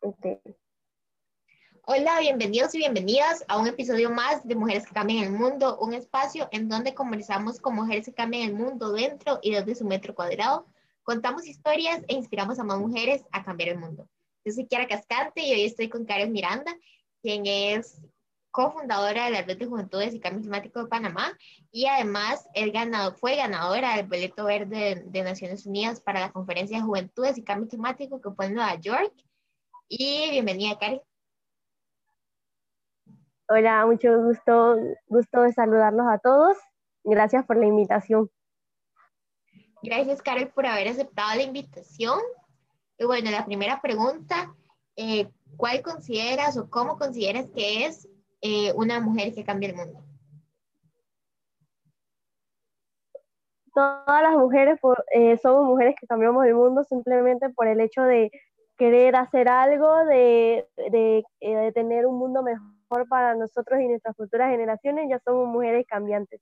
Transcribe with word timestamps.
Okay. 0.00 0.38
Hola, 1.82 2.20
bienvenidos 2.20 2.74
y 2.74 2.78
bienvenidas 2.78 3.44
a 3.48 3.58
un 3.58 3.66
episodio 3.66 4.10
más 4.10 4.46
de 4.46 4.54
Mujeres 4.54 4.86
que 4.86 4.94
Cambian 4.94 5.24
el 5.24 5.32
Mundo, 5.32 5.76
un 5.80 5.92
espacio 5.92 6.48
en 6.52 6.68
donde 6.68 6.94
conversamos 6.94 7.58
con 7.58 7.74
mujeres 7.74 8.04
que 8.04 8.12
cambian 8.12 8.48
el 8.48 8.54
mundo 8.54 8.92
dentro 8.92 9.40
y 9.42 9.52
desde 9.52 9.74
su 9.74 9.84
metro 9.84 10.14
cuadrado. 10.14 10.66
Contamos 11.02 11.46
historias 11.46 12.02
e 12.06 12.14
inspiramos 12.14 12.58
a 12.58 12.64
más 12.64 12.78
mujeres 12.78 13.24
a 13.32 13.44
cambiar 13.44 13.70
el 13.70 13.78
mundo. 13.78 14.08
Yo 14.44 14.52
soy 14.52 14.66
Kiara 14.66 14.86
Cascante 14.86 15.42
y 15.42 15.52
hoy 15.52 15.64
estoy 15.64 15.88
con 15.88 16.04
Karen 16.04 16.30
Miranda, 16.30 16.76
quien 17.20 17.46
es 17.46 18.00
cofundadora 18.50 19.26
de 19.26 19.30
la 19.30 19.42
Red 19.42 19.58
de 19.58 19.66
Juventudes 19.66 20.14
y 20.14 20.20
Cambio 20.20 20.42
Climático 20.42 20.82
de 20.82 20.88
Panamá 20.88 21.36
y 21.70 21.86
además 21.86 22.48
el 22.54 22.72
ganado, 22.72 23.14
fue 23.14 23.36
ganadora 23.36 23.96
del 23.96 24.06
boleto 24.06 24.44
verde 24.44 25.04
de, 25.06 25.22
Naciones 25.22 25.66
Unidas 25.66 26.00
para 26.00 26.20
la 26.20 26.32
Conferencia 26.32 26.78
de 26.78 26.84
Juventudes 26.84 27.36
y 27.38 27.44
Cambio 27.44 27.68
Climático 27.68 28.20
que 28.20 28.30
fue 28.30 28.46
en 28.46 28.54
Nueva 28.54 28.74
York. 28.76 29.12
Y 29.90 30.30
bienvenida, 30.30 30.78
Karen. 30.78 31.00
Hola, 33.48 33.86
mucho 33.86 34.22
gusto, 34.22 34.76
gusto 35.06 35.42
de 35.42 35.52
saludarlos 35.54 36.06
a 36.10 36.18
todos. 36.18 36.58
Gracias 37.04 37.46
por 37.46 37.56
la 37.56 37.64
invitación. 37.64 38.30
Gracias, 39.82 40.20
Karen, 40.20 40.50
por 40.54 40.66
haber 40.66 40.88
aceptado 40.88 41.36
la 41.36 41.42
invitación. 41.42 42.20
Y 42.98 43.06
bueno, 43.06 43.30
la 43.30 43.46
primera 43.46 43.80
pregunta, 43.80 44.54
eh, 44.94 45.30
¿cuál 45.56 45.80
consideras 45.80 46.58
o 46.58 46.68
cómo 46.68 46.98
consideras 46.98 47.48
que 47.48 47.86
es 47.86 48.06
eh, 48.42 48.74
una 48.74 49.00
mujer 49.00 49.34
que 49.34 49.44
cambia 49.44 49.70
el 49.70 49.76
mundo? 49.76 50.04
Todas 53.72 54.22
las 54.22 54.34
mujeres 54.34 54.78
eh, 55.14 55.38
somos 55.38 55.64
mujeres 55.64 55.94
que 55.98 56.06
cambiamos 56.06 56.44
el 56.44 56.54
mundo 56.54 56.84
simplemente 56.84 57.48
por 57.48 57.68
el 57.68 57.80
hecho 57.80 58.02
de 58.02 58.30
querer 58.78 59.16
hacer 59.16 59.48
algo, 59.48 60.04
de, 60.06 60.66
de, 60.76 61.24
tener 61.74 62.06
un 62.06 62.16
mundo 62.18 62.42
mejor 62.42 63.08
para 63.08 63.34
nosotros 63.34 63.80
y 63.80 63.88
nuestras 63.88 64.16
futuras 64.16 64.50
generaciones, 64.50 65.08
ya 65.10 65.18
somos 65.18 65.48
mujeres 65.48 65.84
cambiantes. 65.86 66.40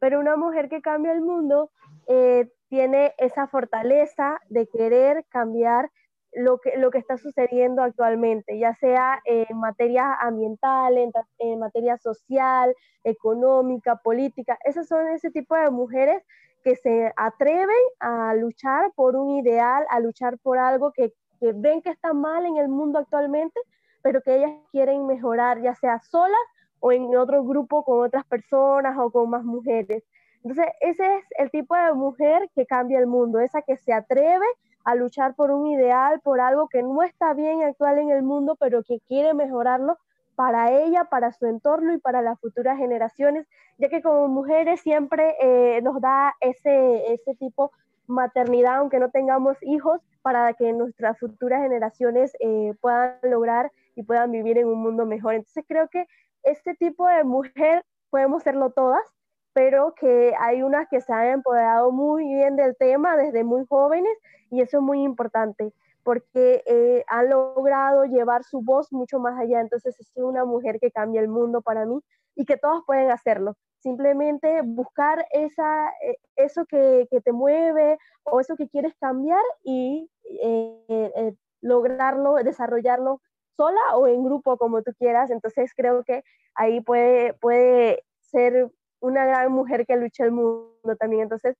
Pero 0.00 0.18
una 0.18 0.36
mujer 0.36 0.68
que 0.68 0.82
cambia 0.82 1.12
el 1.12 1.20
mundo 1.20 1.70
eh, 2.08 2.50
tiene 2.68 3.14
esa 3.18 3.46
fortaleza 3.46 4.40
de 4.48 4.66
querer 4.66 5.24
cambiar 5.28 5.90
lo 6.32 6.58
que, 6.58 6.76
lo 6.78 6.90
que 6.90 6.98
está 6.98 7.16
sucediendo 7.16 7.82
actualmente, 7.82 8.58
ya 8.58 8.74
sea 8.74 9.20
en 9.24 9.56
materia 9.56 10.14
ambiental, 10.14 10.98
en, 10.98 11.12
en 11.38 11.58
materia 11.60 11.96
social, 11.98 12.74
económica, 13.04 13.96
política. 13.96 14.58
Esas 14.64 14.88
son 14.88 15.06
ese 15.08 15.30
tipo 15.30 15.54
de 15.54 15.70
mujeres 15.70 16.22
que 16.64 16.76
se 16.76 17.12
atreven 17.16 17.68
a 18.00 18.34
luchar 18.34 18.90
por 18.96 19.16
un 19.16 19.30
ideal, 19.30 19.84
a 19.90 20.00
luchar 20.00 20.38
por 20.38 20.58
algo 20.58 20.92
que, 20.92 21.12
que 21.40 21.52
ven 21.52 21.82
que 21.82 21.90
está 21.90 22.12
mal 22.12 22.46
en 22.46 22.56
el 22.56 22.68
mundo 22.68 22.98
actualmente, 22.98 23.60
pero 24.02 24.20
que 24.22 24.36
ellas 24.36 24.52
quieren 24.70 25.06
mejorar, 25.06 25.60
ya 25.62 25.74
sea 25.74 25.98
solas 26.00 26.40
o 26.80 26.92
en 26.92 27.16
otro 27.16 27.42
grupo 27.44 27.84
con 27.84 28.04
otras 28.04 28.24
personas 28.26 28.96
o 28.98 29.10
con 29.10 29.30
más 29.30 29.44
mujeres. 29.44 30.04
Entonces, 30.42 30.66
ese 30.80 31.16
es 31.16 31.24
el 31.38 31.50
tipo 31.50 31.74
de 31.74 31.94
mujer 31.94 32.50
que 32.54 32.66
cambia 32.66 32.98
el 32.98 33.06
mundo, 33.06 33.40
esa 33.40 33.62
que 33.62 33.78
se 33.78 33.94
atreve 33.94 34.44
a 34.84 34.94
luchar 34.94 35.34
por 35.34 35.50
un 35.50 35.66
ideal, 35.66 36.20
por 36.20 36.40
algo 36.40 36.68
que 36.68 36.82
no 36.82 37.02
está 37.02 37.32
bien 37.32 37.62
actual 37.62 37.98
en 37.98 38.10
el 38.10 38.22
mundo, 38.22 38.56
pero 38.60 38.82
que 38.82 39.00
quiere 39.08 39.32
mejorarlo 39.32 39.96
para 40.34 40.70
ella, 40.72 41.04
para 41.04 41.32
su 41.32 41.46
entorno 41.46 41.94
y 41.94 41.98
para 41.98 42.20
las 42.20 42.38
futuras 42.40 42.76
generaciones, 42.76 43.46
ya 43.78 43.88
que 43.88 44.02
como 44.02 44.28
mujeres 44.28 44.80
siempre 44.80 45.36
eh, 45.40 45.80
nos 45.82 46.00
da 46.00 46.34
ese, 46.40 47.14
ese 47.14 47.34
tipo 47.36 47.70
maternidad, 48.06 48.76
aunque 48.76 48.98
no 48.98 49.10
tengamos 49.10 49.56
hijos, 49.62 50.00
para 50.24 50.54
que 50.54 50.72
nuestras 50.72 51.18
futuras 51.18 51.60
generaciones 51.60 52.34
eh, 52.40 52.72
puedan 52.80 53.18
lograr 53.24 53.70
y 53.94 54.04
puedan 54.04 54.30
vivir 54.30 54.56
en 54.56 54.68
un 54.68 54.80
mundo 54.80 55.04
mejor. 55.04 55.34
Entonces 55.34 55.66
creo 55.68 55.86
que 55.88 56.06
este 56.42 56.74
tipo 56.76 57.06
de 57.06 57.24
mujer 57.24 57.84
podemos 58.08 58.42
serlo 58.42 58.70
todas, 58.70 59.04
pero 59.52 59.94
que 59.94 60.32
hay 60.40 60.62
unas 60.62 60.88
que 60.88 61.02
se 61.02 61.12
han 61.12 61.26
empoderado 61.26 61.92
muy 61.92 62.24
bien 62.24 62.56
del 62.56 62.74
tema 62.74 63.18
desde 63.18 63.44
muy 63.44 63.66
jóvenes 63.66 64.16
y 64.50 64.62
eso 64.62 64.78
es 64.78 64.82
muy 64.82 65.02
importante 65.02 65.74
porque 66.02 66.62
eh, 66.66 67.04
han 67.06 67.28
logrado 67.28 68.06
llevar 68.06 68.44
su 68.44 68.62
voz 68.62 68.94
mucho 68.94 69.18
más 69.18 69.38
allá. 69.38 69.60
Entonces 69.60 69.94
es 70.00 70.10
una 70.16 70.46
mujer 70.46 70.78
que 70.80 70.90
cambia 70.90 71.20
el 71.20 71.28
mundo 71.28 71.60
para 71.60 71.84
mí 71.84 72.00
y 72.34 72.46
que 72.46 72.56
todos 72.56 72.82
pueden 72.86 73.10
hacerlo. 73.10 73.56
Simplemente 73.80 74.62
buscar 74.62 75.26
esa, 75.32 75.88
eh, 76.02 76.16
eso 76.36 76.64
que, 76.64 77.08
que, 77.10 77.20
te 77.20 77.32
mueve 77.32 77.98
o 78.22 78.40
eso 78.40 78.56
que 78.56 78.68
quieres 78.68 78.94
cambiar 78.98 79.42
y 79.62 80.10
eh, 80.24 81.34
lograrlo, 81.60 82.34
desarrollarlo 82.36 83.20
sola 83.56 83.96
o 83.96 84.06
en 84.06 84.24
grupo, 84.24 84.56
como 84.56 84.82
tú 84.82 84.92
quieras. 84.98 85.30
Entonces 85.30 85.72
creo 85.76 86.04
que 86.04 86.22
ahí 86.54 86.80
puede, 86.80 87.34
puede 87.34 88.04
ser 88.20 88.70
una 89.00 89.26
gran 89.26 89.52
mujer 89.52 89.86
que 89.86 89.96
lucha 89.96 90.24
el 90.24 90.32
mundo 90.32 90.96
también. 90.98 91.22
Entonces, 91.22 91.56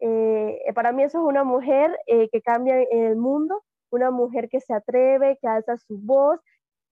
eh, 0.00 0.60
para 0.74 0.92
mí 0.92 1.02
eso 1.02 1.18
es 1.18 1.24
una 1.24 1.44
mujer 1.44 1.96
eh, 2.06 2.28
que 2.30 2.40
cambia 2.42 2.80
el 2.82 3.16
mundo, 3.16 3.64
una 3.90 4.10
mujer 4.10 4.48
que 4.48 4.60
se 4.60 4.74
atreve, 4.74 5.38
que 5.40 5.48
alza 5.48 5.76
su 5.76 5.98
voz, 5.98 6.40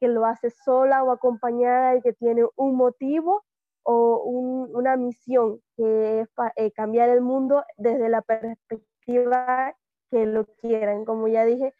que 0.01 0.09
lo 0.09 0.25
hace 0.27 0.51
sola 0.51 1.03
o 1.05 1.11
acompañada 1.11 1.97
y 1.97 2.03
que 2.03 2.13
tiene 2.13 2.45
un 2.57 2.77
motivo 2.77 3.45
o 3.83 4.23
una 4.25 4.97
misión 4.97 5.61
que 5.77 6.21
es 6.21 6.29
eh, 6.57 6.73
cambiar 6.73 7.09
el 7.09 7.21
mundo 7.21 7.65
desde 7.77 8.09
la 8.09 8.21
perspectiva 8.21 9.77
que 10.11 10.27
lo 10.27 10.47
quieran. 10.57 11.05
Como 11.05 11.29
ya 11.29 11.45
dije, 11.45 11.73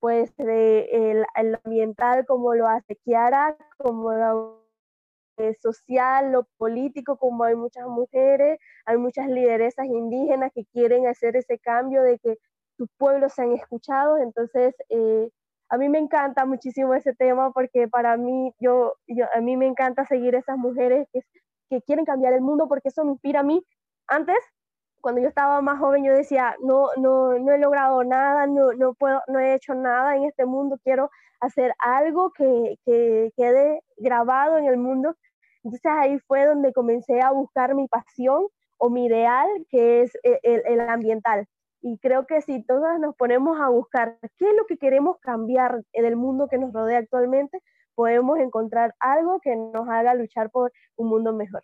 pues 0.00 0.32
el, 0.38 1.24
ambiental 1.64 2.26
como 2.26 2.54
lo 2.54 2.68
hace 2.68 2.96
Kiara, 2.96 3.56
como 3.78 4.12
lo 4.12 4.64
social, 5.60 6.30
lo 6.32 6.44
político, 6.58 7.16
como 7.16 7.44
hay 7.44 7.56
muchas 7.56 7.86
mujeres, 7.86 8.58
hay 8.86 8.98
muchas 8.98 9.28
lideresas 9.28 9.86
indígenas 9.86 10.52
que 10.54 10.64
quieren 10.66 11.06
hacer 11.06 11.36
ese 11.36 11.58
cambio 11.58 12.02
de 12.02 12.18
que 12.18 12.38
sus 12.76 12.88
pueblos 12.98 13.32
sean 13.32 13.52
escuchados. 13.52 14.20
Entonces, 14.20 14.74
eh, 14.90 15.30
a 15.70 15.78
mí 15.78 15.88
me 15.88 15.98
encanta 15.98 16.44
muchísimo 16.44 16.94
ese 16.94 17.14
tema 17.14 17.52
porque 17.52 17.88
para 17.88 18.16
mí, 18.16 18.52
yo, 18.60 18.94
yo, 19.06 19.26
a 19.34 19.40
mí 19.40 19.56
me 19.56 19.66
encanta 19.66 20.04
seguir 20.04 20.34
esas 20.34 20.56
mujeres 20.58 21.08
que, 21.12 21.20
que 21.70 21.82
quieren 21.82 22.04
cambiar 22.04 22.34
el 22.34 22.42
mundo 22.42 22.68
porque 22.68 22.88
eso 22.88 23.04
me 23.04 23.12
inspira 23.12 23.40
a 23.40 23.44
mí. 23.44 23.64
Antes 24.06 24.36
cuando 25.04 25.20
yo 25.20 25.28
estaba 25.28 25.60
más 25.60 25.78
joven 25.78 26.02
yo 26.02 26.14
decía, 26.14 26.56
no, 26.62 26.88
no, 26.96 27.38
no 27.38 27.52
he 27.52 27.58
logrado 27.58 28.02
nada, 28.04 28.46
no, 28.46 28.72
no, 28.72 28.94
puedo, 28.94 29.20
no 29.28 29.38
he 29.38 29.52
hecho 29.52 29.74
nada 29.74 30.16
en 30.16 30.24
este 30.24 30.46
mundo, 30.46 30.78
quiero 30.82 31.10
hacer 31.40 31.74
algo 31.78 32.32
que, 32.32 32.78
que 32.86 33.30
quede 33.36 33.82
grabado 33.98 34.56
en 34.56 34.64
el 34.64 34.78
mundo. 34.78 35.14
Entonces 35.62 35.82
ahí 35.84 36.18
fue 36.20 36.46
donde 36.46 36.72
comencé 36.72 37.20
a 37.20 37.32
buscar 37.32 37.74
mi 37.74 37.86
pasión 37.86 38.46
o 38.78 38.88
mi 38.88 39.04
ideal, 39.04 39.46
que 39.68 40.00
es 40.00 40.14
e, 40.22 40.40
el, 40.42 40.62
el, 40.64 40.80
ambiental. 40.80 41.46
Y 41.82 41.98
creo 41.98 42.24
que 42.26 42.40
si 42.40 42.64
todas 42.64 42.98
nos 42.98 43.14
ponemos 43.14 43.60
a 43.60 43.68
buscar 43.68 44.16
qué 44.38 44.48
es 44.48 44.56
lo 44.56 44.64
que 44.64 44.78
queremos 44.78 45.18
cambiar 45.20 45.82
en 45.92 46.06
el 46.06 46.16
mundo 46.16 46.48
que 46.48 46.56
nos 46.56 46.72
rodea 46.72 47.00
actualmente, 47.00 47.60
podemos 47.94 48.38
encontrar 48.38 48.94
algo 49.00 49.38
que 49.40 49.54
nos 49.54 49.86
haga 49.86 50.14
luchar 50.14 50.50
por 50.50 50.72
un 50.96 51.10
mundo 51.10 51.34
mejor. 51.34 51.62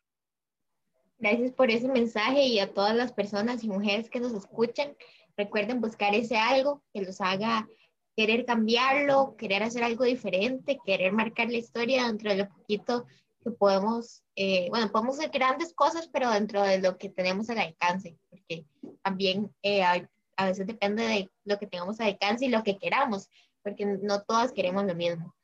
Gracias 1.20 1.52
por 1.52 1.70
ese 1.70 1.86
mensaje 1.86 2.46
y 2.46 2.60
a 2.60 2.72
todas 2.72 2.96
las 2.96 3.12
personas 3.12 3.62
y 3.62 3.68
mujeres 3.68 4.08
que 4.08 4.20
nos 4.20 4.32
escuchan. 4.32 4.96
Recuerden 5.36 5.82
buscar 5.82 6.14
ese 6.14 6.38
algo 6.38 6.82
que 6.94 7.02
los 7.02 7.20
haga 7.20 7.68
querer 8.16 8.46
cambiarlo, 8.46 9.36
querer 9.36 9.62
hacer 9.62 9.84
algo 9.84 10.04
diferente, 10.04 10.78
querer 10.84 11.12
marcar 11.12 11.50
la 11.50 11.58
historia 11.58 12.06
dentro 12.06 12.30
de 12.30 12.38
lo 12.38 12.48
poquito 12.48 13.06
que 13.42 13.50
podemos, 13.50 14.22
eh, 14.34 14.68
bueno, 14.70 14.90
podemos 14.90 15.18
hacer 15.18 15.30
grandes 15.30 15.74
cosas, 15.74 16.08
pero 16.08 16.30
dentro 16.30 16.62
de 16.62 16.78
lo 16.80 16.96
que 16.96 17.10
tenemos 17.10 17.50
al 17.50 17.58
alcance, 17.58 18.16
porque 18.30 18.64
también 19.02 19.54
eh, 19.62 19.82
a 19.82 20.44
veces 20.46 20.66
depende 20.66 21.02
de 21.02 21.30
lo 21.44 21.58
que 21.58 21.66
tengamos 21.66 22.00
al 22.00 22.08
alcance 22.08 22.46
y 22.46 22.48
lo 22.48 22.62
que 22.62 22.78
queramos, 22.78 23.28
porque 23.62 23.84
no 23.84 24.22
todas 24.22 24.52
queremos 24.52 24.84
lo 24.84 24.94
mismo. 24.94 25.34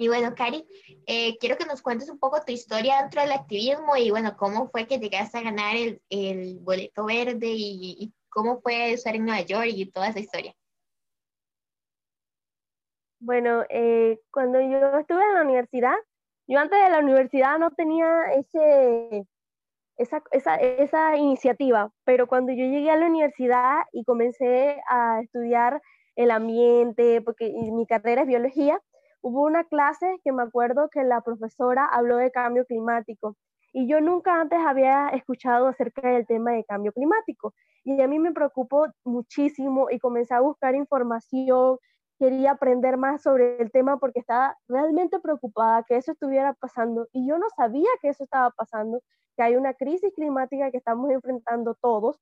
Y 0.00 0.08
bueno, 0.08 0.34
Cari, 0.34 0.66
eh, 1.06 1.36
quiero 1.36 1.58
que 1.58 1.66
nos 1.66 1.82
cuentes 1.82 2.08
un 2.08 2.18
poco 2.18 2.42
tu 2.42 2.52
historia 2.52 3.02
dentro 3.02 3.20
del 3.20 3.32
activismo 3.32 3.98
y 3.98 4.10
bueno, 4.10 4.34
cómo 4.34 4.70
fue 4.70 4.86
que 4.86 4.98
llegaste 4.98 5.36
a 5.36 5.42
ganar 5.42 5.76
el, 5.76 6.00
el 6.08 6.58
boleto 6.60 7.04
verde 7.04 7.48
y, 7.52 8.10
cómo 8.30 8.62
fue 8.62 8.92
estar 8.92 9.14
en 9.14 9.26
Nueva 9.26 9.42
York 9.42 9.66
y 9.66 9.90
toda 9.90 10.08
esa 10.08 10.20
historia. 10.20 10.54
Bueno, 13.18 13.64
eh, 13.68 14.18
cuando 14.30 14.58
yo 14.62 15.00
estuve 15.00 15.22
en 15.22 15.34
la 15.34 15.42
universidad, 15.42 15.96
yo 16.46 16.58
antes 16.58 16.82
de 16.82 16.88
la 16.88 17.00
universidad 17.00 17.58
no 17.58 17.70
tenía 17.72 18.32
ese, 18.38 19.26
esa, 19.98 20.22
esa, 20.30 20.56
esa 20.56 21.16
iniciativa, 21.18 21.92
pero 22.04 22.26
cuando 22.26 22.52
yo 22.52 22.64
llegué 22.64 22.90
a 22.90 22.96
la 22.96 23.04
universidad 23.04 23.80
y 23.92 24.04
comencé 24.04 24.80
a 24.88 25.20
estudiar 25.20 25.82
el 26.16 26.30
ambiente, 26.30 27.20
porque 27.20 27.52
mi 27.52 27.86
carrera 27.86 28.22
es 28.22 28.28
biología, 28.28 28.80
hubo 29.22 29.42
una 29.42 29.64
clase 29.64 30.20
que 30.24 30.32
me 30.32 30.42
acuerdo 30.42 30.88
que 30.90 31.04
la 31.04 31.20
profesora 31.20 31.86
habló 31.86 32.16
de 32.16 32.30
cambio 32.30 32.64
climático 32.64 33.36
y 33.72 33.88
yo 33.88 34.00
nunca 34.00 34.40
antes 34.40 34.58
había 34.58 35.08
escuchado 35.10 35.68
acerca 35.68 36.08
del 36.08 36.26
tema 36.26 36.52
de 36.52 36.64
cambio 36.64 36.92
climático 36.92 37.54
y 37.84 38.00
a 38.00 38.08
mí 38.08 38.18
me 38.18 38.32
preocupó 38.32 38.86
muchísimo 39.04 39.88
y 39.90 39.98
comencé 39.98 40.34
a 40.34 40.40
buscar 40.40 40.74
información 40.74 41.78
quería 42.20 42.50
aprender 42.52 42.98
más 42.98 43.22
sobre 43.22 43.60
el 43.62 43.72
tema 43.72 43.98
porque 43.98 44.20
estaba 44.20 44.54
realmente 44.68 45.18
preocupada 45.20 45.84
que 45.88 45.96
eso 45.96 46.12
estuviera 46.12 46.52
pasando 46.52 47.08
y 47.12 47.26
yo 47.26 47.38
no 47.38 47.46
sabía 47.56 47.88
que 48.02 48.10
eso 48.10 48.24
estaba 48.24 48.50
pasando, 48.50 49.00
que 49.36 49.42
hay 49.42 49.56
una 49.56 49.72
crisis 49.72 50.12
climática 50.14 50.70
que 50.70 50.76
estamos 50.76 51.10
enfrentando 51.10 51.74
todos 51.80 52.20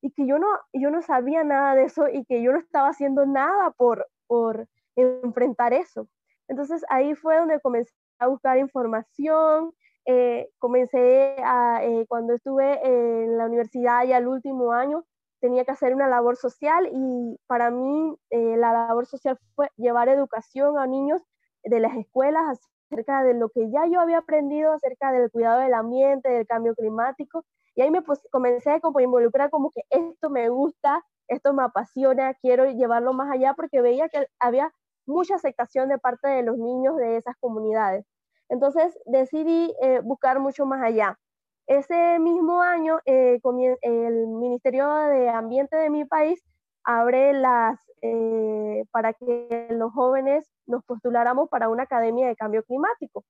y 0.00 0.12
que 0.12 0.24
yo 0.24 0.38
no, 0.38 0.46
yo 0.72 0.90
no 0.92 1.02
sabía 1.02 1.42
nada 1.42 1.74
de 1.74 1.82
eso 1.82 2.08
y 2.08 2.24
que 2.26 2.42
yo 2.42 2.52
no 2.52 2.60
estaba 2.60 2.90
haciendo 2.90 3.26
nada 3.26 3.72
por, 3.72 4.06
por 4.28 4.68
enfrentar 4.94 5.72
eso. 5.72 6.06
Entonces 6.50 6.84
ahí 6.88 7.14
fue 7.14 7.38
donde 7.38 7.60
comencé 7.60 7.92
a 8.18 8.26
buscar 8.26 8.58
información, 8.58 9.72
eh, 10.04 10.50
comencé 10.58 11.36
a, 11.44 11.84
eh, 11.84 12.06
cuando 12.08 12.34
estuve 12.34 12.80
en 12.84 13.38
la 13.38 13.46
universidad 13.46 14.04
y 14.04 14.12
al 14.12 14.26
último 14.26 14.72
año, 14.72 15.04
tenía 15.40 15.64
que 15.64 15.70
hacer 15.70 15.94
una 15.94 16.08
labor 16.08 16.36
social 16.36 16.88
y 16.92 17.38
para 17.46 17.70
mí 17.70 18.16
eh, 18.30 18.56
la 18.56 18.72
labor 18.72 19.06
social 19.06 19.38
fue 19.54 19.68
llevar 19.76 20.08
educación 20.08 20.76
a 20.76 20.88
niños 20.88 21.22
de 21.62 21.78
las 21.78 21.96
escuelas 21.96 22.58
acerca 22.90 23.22
de 23.22 23.34
lo 23.34 23.48
que 23.50 23.70
ya 23.70 23.86
yo 23.86 24.00
había 24.00 24.18
aprendido 24.18 24.72
acerca 24.72 25.12
del 25.12 25.30
cuidado 25.30 25.60
del 25.60 25.72
ambiente, 25.72 26.30
del 26.30 26.48
cambio 26.48 26.74
climático. 26.74 27.44
Y 27.76 27.82
ahí 27.82 27.92
me 27.92 28.02
comencé 28.32 28.70
a 28.70 28.80
involucrar 29.00 29.50
como 29.50 29.70
que 29.70 29.82
esto 29.88 30.30
me 30.30 30.48
gusta, 30.48 31.04
esto 31.28 31.54
me 31.54 31.62
apasiona, 31.62 32.34
quiero 32.34 32.68
llevarlo 32.68 33.12
más 33.12 33.30
allá 33.30 33.54
porque 33.54 33.80
veía 33.80 34.08
que 34.08 34.26
había 34.40 34.72
mucha 35.10 35.34
aceptación 35.34 35.88
de 35.88 35.98
parte 35.98 36.28
de 36.28 36.42
los 36.42 36.56
niños 36.56 36.96
de 36.96 37.16
esas 37.16 37.36
comunidades. 37.38 38.06
Entonces 38.48 38.98
decidí 39.06 39.74
eh, 39.82 40.00
buscar 40.02 40.40
mucho 40.40 40.66
más 40.66 40.82
allá. 40.82 41.18
Ese 41.66 42.18
mismo 42.18 42.60
año, 42.62 42.98
eh, 43.04 43.38
el 43.82 44.26
Ministerio 44.26 44.88
de 44.92 45.28
Ambiente 45.28 45.76
de 45.76 45.90
mi 45.90 46.04
país 46.04 46.42
abre 46.84 47.32
las, 47.32 47.78
eh, 48.02 48.84
para 48.90 49.12
que 49.12 49.68
los 49.70 49.92
jóvenes 49.92 50.50
nos 50.66 50.84
postuláramos 50.84 51.48
para 51.48 51.68
una 51.68 51.84
academia 51.84 52.26
de 52.26 52.36
cambio 52.36 52.64
climático. 52.64 53.24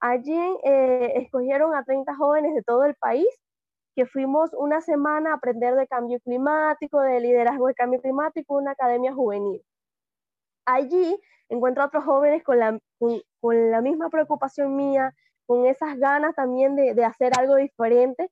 Allí 0.00 0.38
escogieron 0.64 1.74
a 1.74 1.84
30 1.84 2.14
jóvenes 2.16 2.54
de 2.54 2.62
todo 2.62 2.84
el 2.84 2.94
país 2.94 3.26
que 3.94 4.06
fuimos 4.06 4.50
una 4.54 4.80
semana 4.80 5.32
a 5.32 5.34
aprender 5.36 5.74
de 5.76 5.86
cambio 5.86 6.20
climático, 6.20 7.00
de 7.00 7.20
liderazgo 7.20 7.68
de 7.68 7.74
cambio 7.74 8.00
climático, 8.00 8.54
una 8.54 8.72
academia 8.72 9.14
juvenil. 9.14 9.62
Allí 10.66 11.18
encuentro 11.48 11.82
a 11.82 11.86
otros 11.86 12.04
jóvenes 12.04 12.42
con 12.42 12.58
la, 12.58 12.78
con, 12.98 13.70
la 13.70 13.80
misma 13.80 14.10
preocupación 14.10 14.76
mía, 14.76 15.14
con 15.46 15.66
esas 15.66 15.98
ganas 15.98 16.34
también 16.34 16.76
de, 16.76 16.94
de 16.94 17.04
hacer 17.04 17.32
algo 17.38 17.56
diferente 17.56 18.30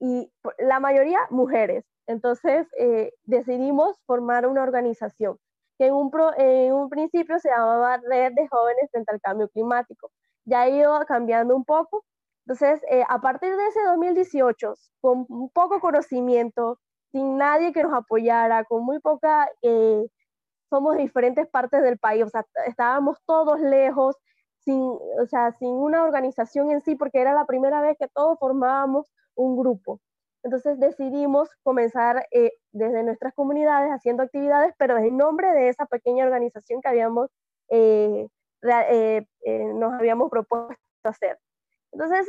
y, 0.00 0.32
la 0.58 0.80
mayoría 0.80 1.18
mujeres. 1.30 1.84
Entonces 2.06 2.66
eh, 2.78 3.12
decidimos 3.24 3.96
formar 4.06 4.46
una 4.46 4.62
organización 4.62 5.38
que 5.78 5.86
en 5.86 5.94
un, 5.94 6.10
en 6.36 6.72
un 6.72 6.88
principio 6.88 7.38
se 7.38 7.48
llamaba 7.48 7.98
Red 7.98 8.32
de 8.34 8.48
Jóvenes 8.48 8.90
frente 8.90 9.12
al 9.12 9.20
Cambio 9.20 9.48
Climático. 9.48 10.10
Ya 10.44 10.62
ha 10.62 10.68
ido 10.68 10.98
cambiando 11.06 11.56
un 11.56 11.64
poco. 11.64 12.04
Entonces, 12.46 12.82
eh, 12.90 13.04
a 13.08 13.20
partir 13.20 13.56
de 13.56 13.66
ese 13.68 13.82
2018, 13.84 14.74
con 15.00 15.26
poco 15.50 15.80
conocimiento, 15.80 16.78
sin 17.12 17.36
nadie 17.36 17.72
que 17.72 17.84
nos 17.84 17.94
apoyara, 17.94 18.64
con 18.64 18.84
muy 18.84 18.98
poca 18.98 19.48
eh, 19.62 20.06
somos 20.72 20.96
de 20.96 21.02
diferentes 21.02 21.46
partes 21.48 21.82
del 21.82 21.98
país, 21.98 22.24
o 22.24 22.30
sea, 22.30 22.46
estábamos 22.66 23.18
todos 23.26 23.60
lejos, 23.60 24.16
sin, 24.60 24.80
o 24.80 25.26
sea, 25.28 25.52
sin 25.58 25.68
una 25.68 26.02
organización 26.02 26.70
en 26.70 26.80
sí, 26.80 26.94
porque 26.94 27.20
era 27.20 27.34
la 27.34 27.44
primera 27.44 27.82
vez 27.82 27.98
que 27.98 28.08
todos 28.08 28.38
formábamos 28.38 29.06
un 29.34 29.58
grupo. 29.58 30.00
Entonces 30.42 30.80
decidimos 30.80 31.50
comenzar 31.62 32.26
eh, 32.30 32.52
desde 32.72 33.02
nuestras 33.04 33.34
comunidades 33.34 33.90
haciendo 33.90 34.22
actividades, 34.22 34.72
pero 34.78 34.96
en 34.96 35.18
nombre 35.18 35.52
de 35.52 35.68
esa 35.68 35.84
pequeña 35.84 36.24
organización 36.24 36.80
que 36.80 36.88
habíamos, 36.88 37.28
eh, 37.68 38.28
eh, 38.62 39.26
nos 39.74 39.92
habíamos 39.92 40.30
propuesto 40.30 40.74
hacer. 41.04 41.38
Entonces 41.92 42.26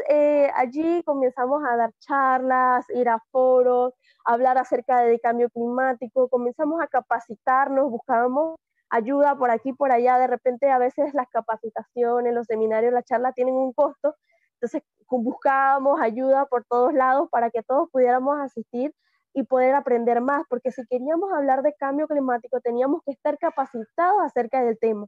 allí 0.56 1.02
comenzamos 1.04 1.64
a 1.66 1.78
dar 1.78 1.92
charlas, 2.00 2.86
ir 2.90 3.08
a 3.10 3.20
foros, 3.32 3.94
hablar 4.26 4.58
acerca 4.58 5.02
del 5.02 5.20
cambio 5.22 5.50
climático, 5.50 6.30
comenzamos 6.30 6.82
a 6.82 6.88
capacitarnos, 6.88 7.90
buscábamos 7.90 8.58
ayuda 8.90 9.36
por 9.36 9.50
aquí, 9.50 9.74
por 9.74 9.92
allá, 9.92 10.20
de 10.20 10.28
repente 10.28 10.70
a 10.70 10.78
veces 10.78 11.14
las 11.14 11.28
capacitaciones, 11.30 12.34
los 12.34 12.46
seminarios, 12.46 12.94
la 12.94 13.04
charla 13.04 13.32
tienen 13.34 13.56
un 13.56 13.74
costo, 13.74 14.16
entonces 14.56 14.84
buscábamos 15.10 16.00
ayuda 16.02 16.46
por 16.46 16.66
todos 16.66 16.94
lados 16.94 17.30
para 17.32 17.50
que 17.50 17.64
todos 17.64 17.90
pudiéramos 17.92 18.40
asistir 18.40 18.94
y 19.34 19.44
poder 19.44 19.74
aprender 19.76 20.22
más, 20.22 20.44
porque 20.48 20.72
si 20.72 20.86
queríamos 20.88 21.32
hablar 21.34 21.64
de 21.64 21.74
cambio 21.74 22.08
climático 22.08 22.60
teníamos 22.62 23.02
que 23.04 23.12
estar 23.12 23.38
capacitados 23.40 24.22
acerca 24.24 24.64
del 24.64 24.78
tema 24.78 25.08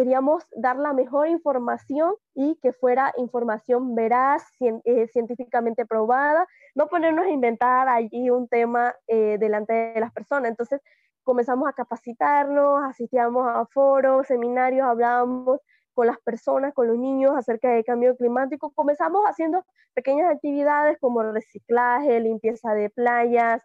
queríamos 0.00 0.46
dar 0.56 0.78
la 0.78 0.94
mejor 0.94 1.28
información 1.28 2.14
y 2.34 2.58
que 2.62 2.72
fuera 2.72 3.12
información 3.18 3.94
veraz, 3.94 4.42
eh, 4.58 5.06
científicamente 5.08 5.84
probada, 5.84 6.46
no 6.74 6.88
ponernos 6.88 7.26
a 7.26 7.28
inventar 7.28 7.86
allí 7.86 8.30
un 8.30 8.48
tema 8.48 8.94
eh, 9.08 9.36
delante 9.38 9.74
de 9.74 10.00
las 10.00 10.10
personas. 10.10 10.48
Entonces 10.48 10.80
comenzamos 11.22 11.68
a 11.68 11.74
capacitarnos, 11.74 12.82
asistíamos 12.82 13.46
a 13.46 13.66
foros, 13.66 14.26
seminarios, 14.26 14.86
hablábamos 14.86 15.60
con 15.92 16.06
las 16.06 16.18
personas, 16.20 16.72
con 16.72 16.88
los 16.88 16.96
niños 16.96 17.36
acerca 17.36 17.68
del 17.68 17.84
cambio 17.84 18.16
climático. 18.16 18.72
Comenzamos 18.74 19.26
haciendo 19.26 19.66
pequeñas 19.92 20.32
actividades 20.34 20.96
como 20.98 21.22
reciclaje, 21.22 22.20
limpieza 22.20 22.72
de 22.72 22.88
playas, 22.88 23.62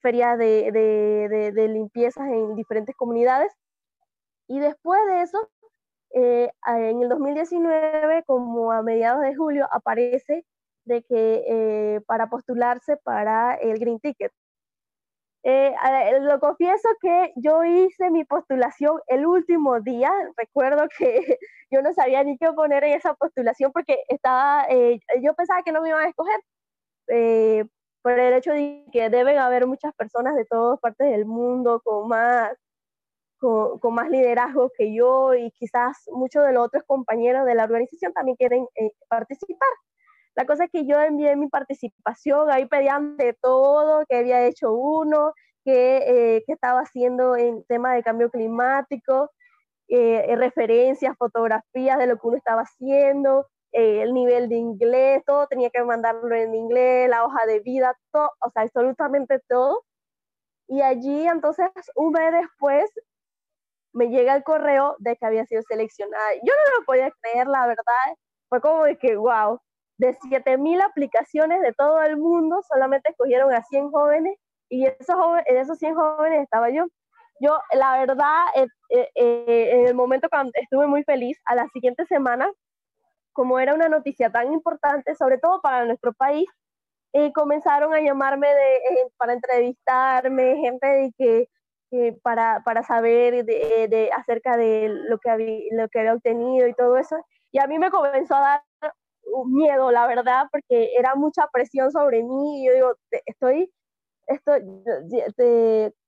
ferias 0.00 0.38
de, 0.38 0.70
de, 0.70 1.50
de 1.50 1.68
limpiezas 1.68 2.28
en 2.28 2.54
diferentes 2.54 2.94
comunidades. 2.94 3.52
Y 4.46 4.60
después 4.60 5.00
de 5.06 5.22
eso 5.22 5.48
eh, 6.14 6.50
en 6.66 7.02
el 7.02 7.08
2019, 7.08 8.24
como 8.24 8.72
a 8.72 8.82
mediados 8.82 9.22
de 9.22 9.34
julio, 9.34 9.68
aparece 9.72 10.44
de 10.84 11.02
que 11.02 11.44
eh, 11.46 12.00
para 12.06 12.28
postularse 12.28 12.96
para 12.98 13.54
el 13.54 13.78
Green 13.78 14.00
Ticket. 14.00 14.32
Eh, 15.44 15.74
lo 16.20 16.38
confieso 16.38 16.88
que 17.00 17.32
yo 17.36 17.64
hice 17.64 18.10
mi 18.10 18.24
postulación 18.24 19.00
el 19.08 19.26
último 19.26 19.80
día. 19.80 20.12
Recuerdo 20.36 20.86
que 20.96 21.38
yo 21.70 21.82
no 21.82 21.92
sabía 21.94 22.22
ni 22.24 22.38
qué 22.38 22.52
poner 22.52 22.84
en 22.84 22.92
esa 22.94 23.14
postulación 23.14 23.72
porque 23.72 23.98
estaba, 24.08 24.66
yo 25.20 25.34
pensaba 25.34 25.62
que 25.64 25.72
no 25.72 25.82
me 25.82 25.88
iban 25.88 26.04
a 26.04 26.08
escoger 26.08 26.40
por 28.02 28.18
el 28.18 28.34
hecho 28.34 28.52
de 28.52 28.84
que 28.92 29.10
deben 29.10 29.38
haber 29.38 29.66
muchas 29.66 29.94
personas 29.94 30.34
de 30.36 30.44
todas 30.44 30.78
partes 30.80 31.10
del 31.10 31.24
mundo 31.24 31.80
con 31.84 32.08
más 32.08 32.52
con, 33.42 33.94
más 33.94 34.08
liderazgo 34.08 34.70
que 34.76 34.94
yo 34.94 35.34
y 35.34 35.50
quizás 35.52 36.04
muchos 36.12 36.46
de 36.46 36.52
los 36.52 36.66
otros 36.66 36.84
compañeros 36.86 37.44
de 37.44 37.54
la 37.56 37.64
organización 37.64 38.12
también 38.12 38.36
quieren 38.36 38.66
eh, 38.76 38.92
participar. 39.08 39.68
La 40.34 40.46
cosa 40.46 40.64
es 40.64 40.70
que 40.70 40.86
yo 40.86 41.00
envié 41.00 41.36
mi 41.36 41.48
participación, 41.48 42.50
ahí 42.50 42.66
pedían 42.66 43.16
de 43.16 43.34
todo, 43.34 44.04
que 44.08 44.16
había 44.16 44.46
hecho 44.46 44.72
uno, 44.72 45.34
que, 45.64 46.36
eh, 46.36 46.44
estaba 46.46 46.80
haciendo 46.80 47.36
en 47.36 47.64
tema 47.64 47.94
de 47.94 48.02
cambio 48.02 48.30
climático, 48.30 49.30
eh, 49.88 50.34
referencias, 50.36 51.16
fotografías 51.18 51.98
de 51.98 52.06
lo 52.06 52.16
que 52.18 52.26
uno 52.28 52.36
estaba 52.36 52.62
haciendo, 52.62 53.46
el 53.72 54.14
nivel 54.14 54.48
de 54.48 54.56
inglés, 54.56 55.22
todo 55.26 55.46
tenía 55.48 55.70
que 55.70 55.82
mandarlo 55.82 56.34
en 56.34 56.54
inglés, 56.54 57.08
la 57.08 57.24
hoja 57.24 57.46
de 57.46 57.60
vida, 57.60 57.96
todo, 58.12 58.30
o 58.40 58.50
sea, 58.50 58.62
absolutamente 58.62 59.40
todo. 59.48 59.82
Y 60.68 60.82
allí 60.82 61.26
entonces, 61.26 61.68
un 61.96 62.12
mes 62.12 62.32
después, 62.32 62.90
me 63.92 64.08
llega 64.08 64.34
el 64.34 64.42
correo 64.42 64.96
de 64.98 65.16
que 65.16 65.26
había 65.26 65.46
sido 65.46 65.62
seleccionada. 65.62 66.34
Yo 66.34 66.52
no 66.52 66.80
lo 66.80 66.84
podía 66.86 67.10
creer, 67.20 67.46
la 67.46 67.66
verdad. 67.66 68.16
Fue 68.48 68.60
como 68.60 68.84
de 68.84 68.96
que, 68.98 69.16
wow, 69.16 69.60
de 69.98 70.14
7000 70.30 70.80
aplicaciones 70.80 71.60
de 71.62 71.72
todo 71.72 72.02
el 72.02 72.16
mundo, 72.16 72.62
solamente 72.68 73.10
escogieron 73.10 73.52
a 73.54 73.62
100 73.62 73.90
jóvenes 73.90 74.36
y 74.68 74.86
esos 74.86 75.16
en 75.46 75.56
esos 75.58 75.78
100 75.78 75.94
jóvenes 75.94 76.42
estaba 76.42 76.70
yo. 76.70 76.86
Yo, 77.40 77.58
la 77.72 77.98
verdad, 77.98 78.44
eh, 78.54 78.66
eh, 78.90 79.10
eh, 79.16 79.70
en 79.72 79.86
el 79.88 79.94
momento 79.94 80.28
cuando 80.30 80.52
estuve 80.54 80.86
muy 80.86 81.02
feliz, 81.04 81.38
a 81.44 81.54
la 81.54 81.66
siguiente 81.68 82.06
semana, 82.06 82.50
como 83.32 83.58
era 83.58 83.74
una 83.74 83.88
noticia 83.88 84.30
tan 84.30 84.52
importante, 84.52 85.14
sobre 85.16 85.38
todo 85.38 85.60
para 85.60 85.84
nuestro 85.84 86.12
país, 86.12 86.48
comenzaron 87.34 87.92
a 87.92 88.00
llamarme 88.00 88.48
para 89.18 89.34
entrevistarme, 89.34 90.56
gente 90.56 90.86
de 90.86 91.12
que 91.18 91.48
para, 92.22 92.62
para, 92.64 92.82
saber 92.82 93.44
de, 93.44 93.88
de, 93.88 94.10
acerca 94.12 94.56
de 94.56 94.88
lo 95.08 95.18
que, 95.18 95.30
había, 95.30 95.58
lo 95.72 95.88
que 95.88 96.00
había 96.00 96.14
obtenido 96.14 96.66
y 96.66 96.74
todo 96.74 96.96
eso. 96.96 97.16
Y 97.50 97.58
a 97.58 97.66
mí 97.66 97.78
me 97.78 97.90
comenzó 97.90 98.34
a 98.34 98.40
dar 98.40 98.62
miedo, 99.46 99.90
la 99.90 100.06
verdad, 100.06 100.46
porque 100.50 100.90
era 100.96 101.14
mucha 101.14 101.46
presión 101.52 101.90
sobre 101.90 102.22
mí 102.22 102.62
y 102.62 102.66
yo 102.66 102.72
digo, 102.74 102.94
estoy, 103.26 103.72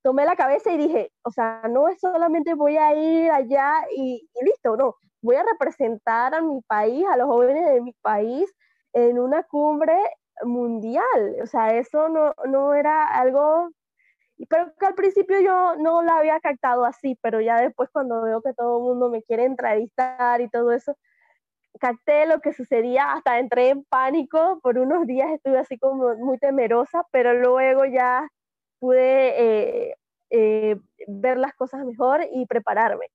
tomé 0.03 0.25
la 0.25 0.37
cabeza 0.37 0.73
y 0.73 0.79
dije, 0.79 1.13
o 1.23 1.31
sea, 1.31 1.63
no 1.71 1.89
es 1.89 2.01
solamente 2.01 2.55
voy 2.55 2.77
a 2.77 2.95
ir 2.95 3.31
allá 3.31 3.85
y, 3.97 4.29
y 4.35 4.45
listo, 4.45 4.77
no, 4.77 4.97
voy 5.23 5.37
a 5.37 5.45
representar 5.45 6.35
a 6.35 6.43
mi 6.43 6.61
país, 6.63 7.05
a 7.11 7.17
los 7.17 7.27
jóvenes 7.27 7.67
de 7.67 7.81
mi 7.81 7.93
país 8.03 8.53
en 8.93 9.19
una 9.19 9.43
cumbre 9.45 9.97
mundial. 10.43 11.37
O 11.43 11.47
sea, 11.47 11.77
eso 11.77 12.09
no, 12.09 12.35
no 12.47 12.75
era 12.75 13.07
algo 13.07 13.71
pero 14.49 14.73
que 14.79 14.87
al 14.87 14.95
principio 14.95 15.41
yo 15.41 15.77
no 15.77 16.03
la 16.03 16.19
había 16.19 16.41
captado 16.41 16.85
así, 16.85 17.19
pero 17.23 17.41
ya 17.41 17.61
después 17.61 17.91
cuando 17.91 18.23
veo 18.23 18.43
que 18.43 18.53
todo 18.55 18.79
el 18.79 18.85
mundo 18.85 19.09
me 19.11 19.23
quiere 19.23 19.45
entrevistar 19.45 20.41
y 20.41 20.49
todo 20.49 20.73
eso, 20.73 20.97
capté 21.81 22.27
lo 22.27 22.41
que 22.41 22.53
sucedía, 22.53 23.13
hasta 23.13 23.39
entré 23.39 23.71
en 23.71 23.85
pánico, 23.85 24.61
por 24.63 24.79
unos 24.79 25.07
días 25.07 25.31
estuve 25.33 25.59
así 25.59 25.79
como 25.79 26.15
muy 26.17 26.39
temerosa, 26.39 27.07
pero 27.11 27.35
luego 27.35 27.85
ya 27.85 28.29
pude 28.79 29.91
eh, 29.91 29.97
eh, 30.31 30.77
ver 31.09 31.39
las 31.39 31.55
cosas 31.55 31.85
mejor 31.85 32.27
y 32.33 32.47
prepararme. 32.47 33.07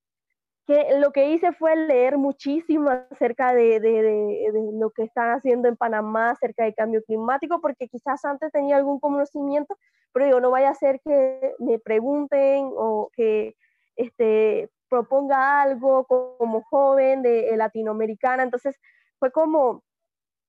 Lo 0.98 1.10
que 1.12 1.30
hice 1.30 1.52
fue 1.52 1.74
leer 1.74 2.16
muchísimo 2.16 2.90
acerca 2.90 3.52
de, 3.54 3.80
de, 3.80 4.52
lo 4.74 4.90
que 4.90 5.02
están 5.02 5.30
haciendo 5.30 5.68
en 5.68 5.76
Panamá 5.76 6.30
acerca 6.30 6.64
del 6.64 6.74
cambio 6.74 7.02
climático, 7.02 7.60
porque 7.60 7.88
quizás 7.88 8.24
antes 8.24 8.52
tenía 8.52 8.76
algún 8.76 9.00
conocimiento, 9.00 9.76
pero 10.12 10.26
digo, 10.26 10.40
no 10.40 10.50
vaya 10.50 10.70
a 10.70 10.74
ser 10.74 11.00
que 11.04 11.54
me 11.58 11.78
pregunten 11.78 12.70
o 12.76 13.10
que 13.14 13.56
este, 13.96 14.70
proponga 14.88 15.62
algo 15.62 16.04
como 16.04 16.62
joven 16.62 17.22
de, 17.22 17.56
latinoamericana. 17.56 18.42
Entonces 18.42 18.76
fue 19.18 19.30
como 19.32 19.82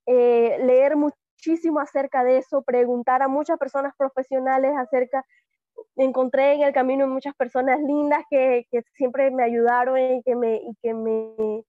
eh, 0.06 0.58
leer 0.64 0.96
muchísimo 0.96 1.80
acerca 1.80 2.24
de 2.24 2.38
eso, 2.38 2.62
preguntar 2.62 3.22
a 3.22 3.28
muchas 3.28 3.58
personas 3.58 3.94
profesionales 3.96 4.72
acerca, 4.76 5.24
encontré 5.96 6.54
en 6.54 6.62
el 6.62 6.72
camino 6.72 7.06
muchas 7.06 7.34
personas 7.34 7.80
lindas 7.80 8.24
que, 8.30 8.66
que 8.70 8.82
siempre 8.94 9.30
me 9.30 9.44
ayudaron 9.44 9.98
y 9.98 10.22
que 10.22 10.34
me, 10.34 10.56
y 10.56 10.74
que, 10.82 10.94
me, 10.94 11.64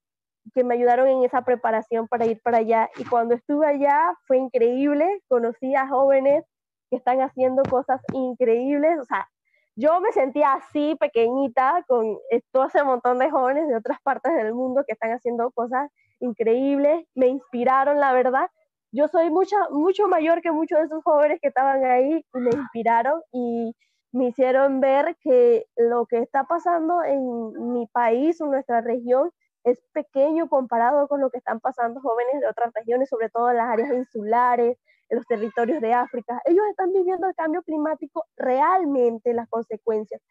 que 0.53 0.63
me 0.63 0.75
ayudaron 0.75 1.08
en 1.08 1.24
esa 1.24 1.44
preparación 1.44 2.08
para 2.08 2.25
ir 2.25 2.42
para 2.42 2.60
allá. 2.60 2.89
Y 2.98 3.06
cuando 3.06 3.36
estuve 3.36 3.68
allá 3.68 4.13
fue 4.27 4.38
increíble, 4.38 5.22
conocí 5.27 5.75
a 5.75 5.88
jóvenes 5.88 6.46
que 6.89 6.98
están 6.98 7.22
haciendo 7.22 7.63
cosas 7.63 8.01
increíbles, 8.13 9.00
o 9.00 9.06
sea, 9.06 9.27
yo 9.75 10.00
me 10.01 10.12
sentía 10.12 10.53
así 10.53 10.96
pequeñita 11.00 11.84
con 11.88 12.20
todo 12.51 12.68
ese 12.68 12.84
montón 12.84 13.18
de 13.18 13.32
jóvenes 13.32 13.68
de 13.68 13.75
otras 13.75 14.00
partes 14.03 14.32
del 14.36 14.53
mundo 14.53 14.84
que 14.86 14.94
están 14.94 15.12
haciendo 15.12 15.50
cosas 15.51 15.89
increíbles, 16.20 17.06
me 17.15 17.27
inspiraron, 17.27 18.00
la 18.00 18.13
verdad. 18.13 18.50
Yo 18.92 19.08
soy 19.08 19.32
mucha, 19.32 19.58
mucho 19.72 20.08
mayor 20.08 20.42
que 20.42 20.51
muchos 20.51 20.77
de 20.77 20.86
esos 20.86 21.03
jóvenes 21.03 21.39
que 21.42 21.48
estaban 21.48 21.84
ahí 21.84 22.24
y 22.34 22.39
me 22.39 22.51
inspiraron 22.51 23.20
y 23.32 23.75
me 24.13 24.27
hicieron 24.27 24.79
ver 24.79 25.17
que 25.22 25.65
lo 25.75 26.05
que 26.05 26.20
está 26.20 26.43
pasando 26.46 27.03
en 27.03 27.74
mi 27.74 27.88
país 27.88 28.39
o 28.41 28.46
nuestra 28.46 28.79
región 28.82 29.32
es 29.63 29.82
pequeño 29.91 30.48
comparado 30.50 31.08
con 31.08 31.20
lo 31.20 31.32
que 31.32 31.39
están 31.39 31.60
pasando 31.60 32.00
jóvenes 32.00 32.39
de 32.39 32.48
otras 32.48 32.72
regiones, 32.74 33.10
sobre 33.10 33.29
todo 33.29 33.50
en 33.50 33.58
las 33.58 33.70
áreas 33.70 33.91
insulares, 33.91 34.77
en 35.10 35.17
los 35.17 35.25
territorios 35.25 35.82
de 35.82 35.93
África. 35.93 36.39
Ellos 36.46 36.63
están 36.70 36.93
viviendo 36.93 37.27
el 37.27 37.34
cambio 37.34 37.63
climático 37.63 38.24
realmente, 38.38 39.34
las 39.34 39.50
consecuencias. 39.50 40.22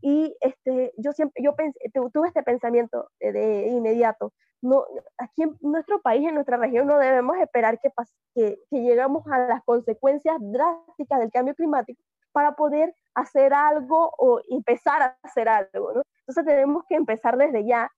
Y 0.00 0.36
este, 0.40 0.92
yo 0.96 1.12
siempre, 1.12 1.42
yo 1.42 1.54
pensé, 1.54 1.78
tuve 2.12 2.28
este 2.28 2.42
pensamiento 2.42 3.08
de, 3.20 3.68
inmediato. 3.68 4.32
No, 4.60 4.84
aquí 5.16 5.42
en 5.42 5.56
nuestro 5.60 6.00
país, 6.00 6.26
en 6.26 6.34
nuestra 6.34 6.56
región, 6.56 6.88
no 6.88 6.98
debemos 6.98 7.36
esperar 7.36 7.78
que, 7.78 7.90
que, 8.34 8.58
que 8.68 8.82
lleguemos 8.82 9.24
a 9.28 9.38
las 9.38 9.62
consecuencias 9.62 10.36
drásticas 10.40 11.20
del 11.20 11.30
cambio 11.30 11.54
climático 11.54 12.02
para 12.38 12.52
poder 12.52 12.94
hacer 13.16 13.52
algo 13.52 14.12
o 14.16 14.40
empezar 14.48 15.02
a 15.02 15.18
hacer 15.24 15.48
algo. 15.48 15.92
¿no? 15.92 16.02
Entonces 16.20 16.44
tenemos 16.44 16.84
que 16.88 16.94
empezar 16.94 17.36
desde 17.36 17.66
ya. 17.66 17.90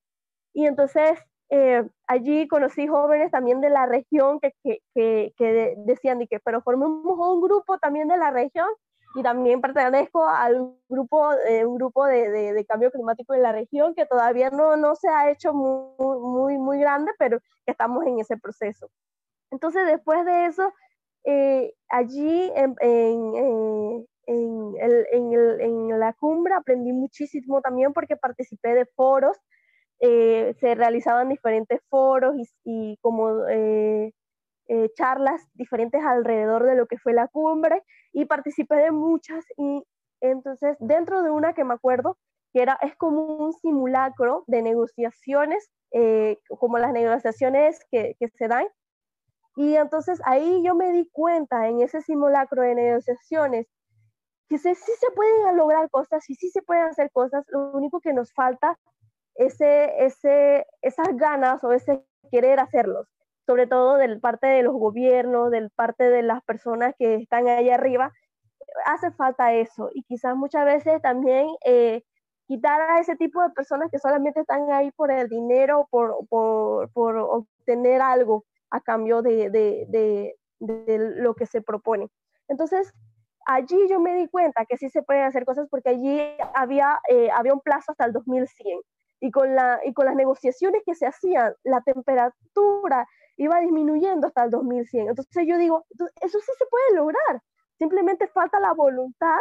Y 0.54 0.64
entonces 0.64 1.18
eh, 1.50 1.86
allí 2.06 2.48
conocí 2.48 2.86
jóvenes 2.86 3.30
también 3.30 3.60
de 3.60 3.68
la 3.68 3.84
región 3.84 4.40
que, 4.40 4.54
que, 4.64 5.34
que, 5.36 5.74
decían, 5.84 6.26
que, 6.26 6.40
pero 6.40 6.62
formemos 6.62 7.04
un 7.04 7.42
grupo 7.42 7.76
también 7.76 8.08
de 8.08 8.16
la 8.16 8.30
región 8.30 8.66
y 9.14 9.22
también 9.22 9.60
pertenezco 9.60 10.26
al 10.26 10.74
grupo, 10.88 11.34
eh, 11.46 11.66
un 11.66 11.76
grupo 11.76 12.06
de, 12.06 12.30
de, 12.30 12.64
cambio 12.64 12.90
climático 12.90 13.34
en 13.34 13.42
la 13.42 13.52
región 13.52 13.94
que 13.94 14.06
todavía 14.06 14.48
no, 14.48 14.78
no 14.78 14.96
se 14.96 15.10
ha 15.10 15.30
hecho 15.30 15.52
muy, 15.52 16.18
muy, 16.18 16.56
muy 16.56 16.80
grande, 16.80 17.12
pero 17.18 17.40
estamos 17.66 18.06
en 18.06 18.20
ese 18.20 18.38
proceso. 18.38 18.88
Entonces, 19.50 19.84
después 19.84 20.24
de 20.24 20.46
eso, 20.46 20.72
eh, 21.24 21.74
allí 21.90 22.50
en, 22.54 22.74
en, 22.80 23.36
en, 23.36 24.06
en, 24.30 25.98
la 25.98 26.12
cumbre 26.14 26.54
aprendí 26.54 26.92
muchísimo 26.92 27.60
también 27.60 27.92
porque 27.92 28.16
participé 28.16 28.74
de 28.74 28.86
foros 28.86 29.36
eh, 30.00 30.54
se 30.60 30.74
realizaban 30.74 31.28
diferentes 31.28 31.78
foros 31.90 32.34
y, 32.64 32.96
como 33.02 33.46
eh, 33.48 34.14
eh, 34.68 34.90
charlas 34.94 35.46
diferentes 35.52 36.02
alrededor 36.02 36.64
de 36.64 36.74
lo 36.74 36.86
que 36.86 36.96
fue 36.96 37.12
la 37.12 37.28
cumbre 37.28 37.82
y 38.12 38.24
participé 38.24 38.76
de 38.76 38.92
muchas 38.92 39.44
y 39.58 39.82
entonces 40.22 40.76
dentro 40.80 41.22
de 41.22 41.30
una 41.30 41.52
que 41.52 41.64
me 41.64 41.74
acuerdo 41.74 42.16
que 42.54 42.62
era 42.62 42.78
es 42.80 42.96
como 42.96 43.24
un 43.24 43.52
simulacro 43.52 44.44
de 44.46 44.62
negociaciones 44.62 45.70
como 46.58 46.78
las 46.78 46.92
negociaciones 46.92 47.84
que 47.90 48.16
se 48.36 48.48
dan. 48.48 48.66
Y 49.56 49.74
entonces 49.74 50.20
ahí 50.24 50.62
yo 50.64 50.74
me 50.76 50.92
di 50.92 51.08
cuenta 51.10 51.68
en 51.68 51.80
ese 51.80 52.00
simulacro 52.00 52.62
de 52.62 52.76
negociaciones 52.76 53.66
que 54.50 54.58
sí 54.58 54.74
se 54.74 55.10
pueden 55.14 55.56
lograr 55.56 55.88
cosas 55.90 56.28
y 56.28 56.34
sí 56.34 56.50
se 56.50 56.60
pueden 56.60 56.84
hacer 56.86 57.10
cosas, 57.12 57.44
lo 57.48 57.70
único 57.70 58.00
que 58.00 58.12
nos 58.12 58.32
falta 58.32 58.76
ese, 59.36 60.04
ese, 60.04 60.66
esas 60.82 61.16
ganas 61.16 61.62
o 61.62 61.72
ese 61.72 62.04
querer 62.32 62.58
hacerlos, 62.58 63.06
sobre 63.46 63.68
todo 63.68 63.96
de 63.96 64.18
parte 64.18 64.48
de 64.48 64.64
los 64.64 64.74
gobiernos, 64.74 65.52
de 65.52 65.70
parte 65.76 66.10
de 66.10 66.22
las 66.24 66.42
personas 66.42 66.94
que 66.98 67.14
están 67.14 67.46
ahí 67.46 67.70
arriba, 67.70 68.12
hace 68.86 69.12
falta 69.12 69.54
eso. 69.54 69.88
Y 69.94 70.02
quizás 70.02 70.34
muchas 70.34 70.64
veces 70.64 71.00
también 71.00 71.46
eh, 71.64 72.02
quitar 72.48 72.80
a 72.80 72.98
ese 72.98 73.14
tipo 73.14 73.40
de 73.40 73.50
personas 73.50 73.88
que 73.92 74.00
solamente 74.00 74.40
están 74.40 74.68
ahí 74.72 74.90
por 74.90 75.12
el 75.12 75.28
dinero, 75.28 75.86
por, 75.92 76.26
por, 76.28 76.90
por 76.90 77.16
obtener 77.16 78.02
algo 78.02 78.44
a 78.70 78.80
cambio 78.80 79.22
de, 79.22 79.48
de, 79.48 79.86
de, 79.88 80.36
de, 80.58 80.98
lo 80.98 81.34
que 81.34 81.46
se 81.46 81.62
propone. 81.62 82.08
Entonces, 82.48 82.92
allí 83.46 83.88
yo 83.88 84.00
me 84.00 84.14
di 84.16 84.28
cuenta 84.28 84.64
que 84.66 84.76
sí 84.76 84.88
se 84.90 85.02
pueden 85.02 85.24
hacer 85.24 85.44
cosas 85.44 85.68
porque 85.70 85.90
allí 85.90 86.20
había, 86.54 87.00
eh, 87.08 87.30
había 87.30 87.54
un 87.54 87.60
plazo 87.60 87.92
hasta 87.92 88.04
el 88.04 88.12
2100 88.12 88.80
y 89.20 89.30
con, 89.30 89.54
la, 89.54 89.80
y 89.84 89.92
con 89.92 90.06
las 90.06 90.14
negociaciones 90.14 90.82
que 90.84 90.94
se 90.94 91.06
hacían, 91.06 91.54
la 91.62 91.80
temperatura 91.82 93.06
iba 93.36 93.60
disminuyendo 93.60 94.26
hasta 94.26 94.44
el 94.44 94.50
2100. 94.50 95.08
Entonces 95.08 95.46
yo 95.46 95.58
digo, 95.58 95.84
eso 96.20 96.40
sí 96.40 96.52
se 96.58 96.66
puede 96.66 96.96
lograr, 96.96 97.40
simplemente 97.78 98.26
falta 98.28 98.60
la 98.60 98.72
voluntad 98.72 99.38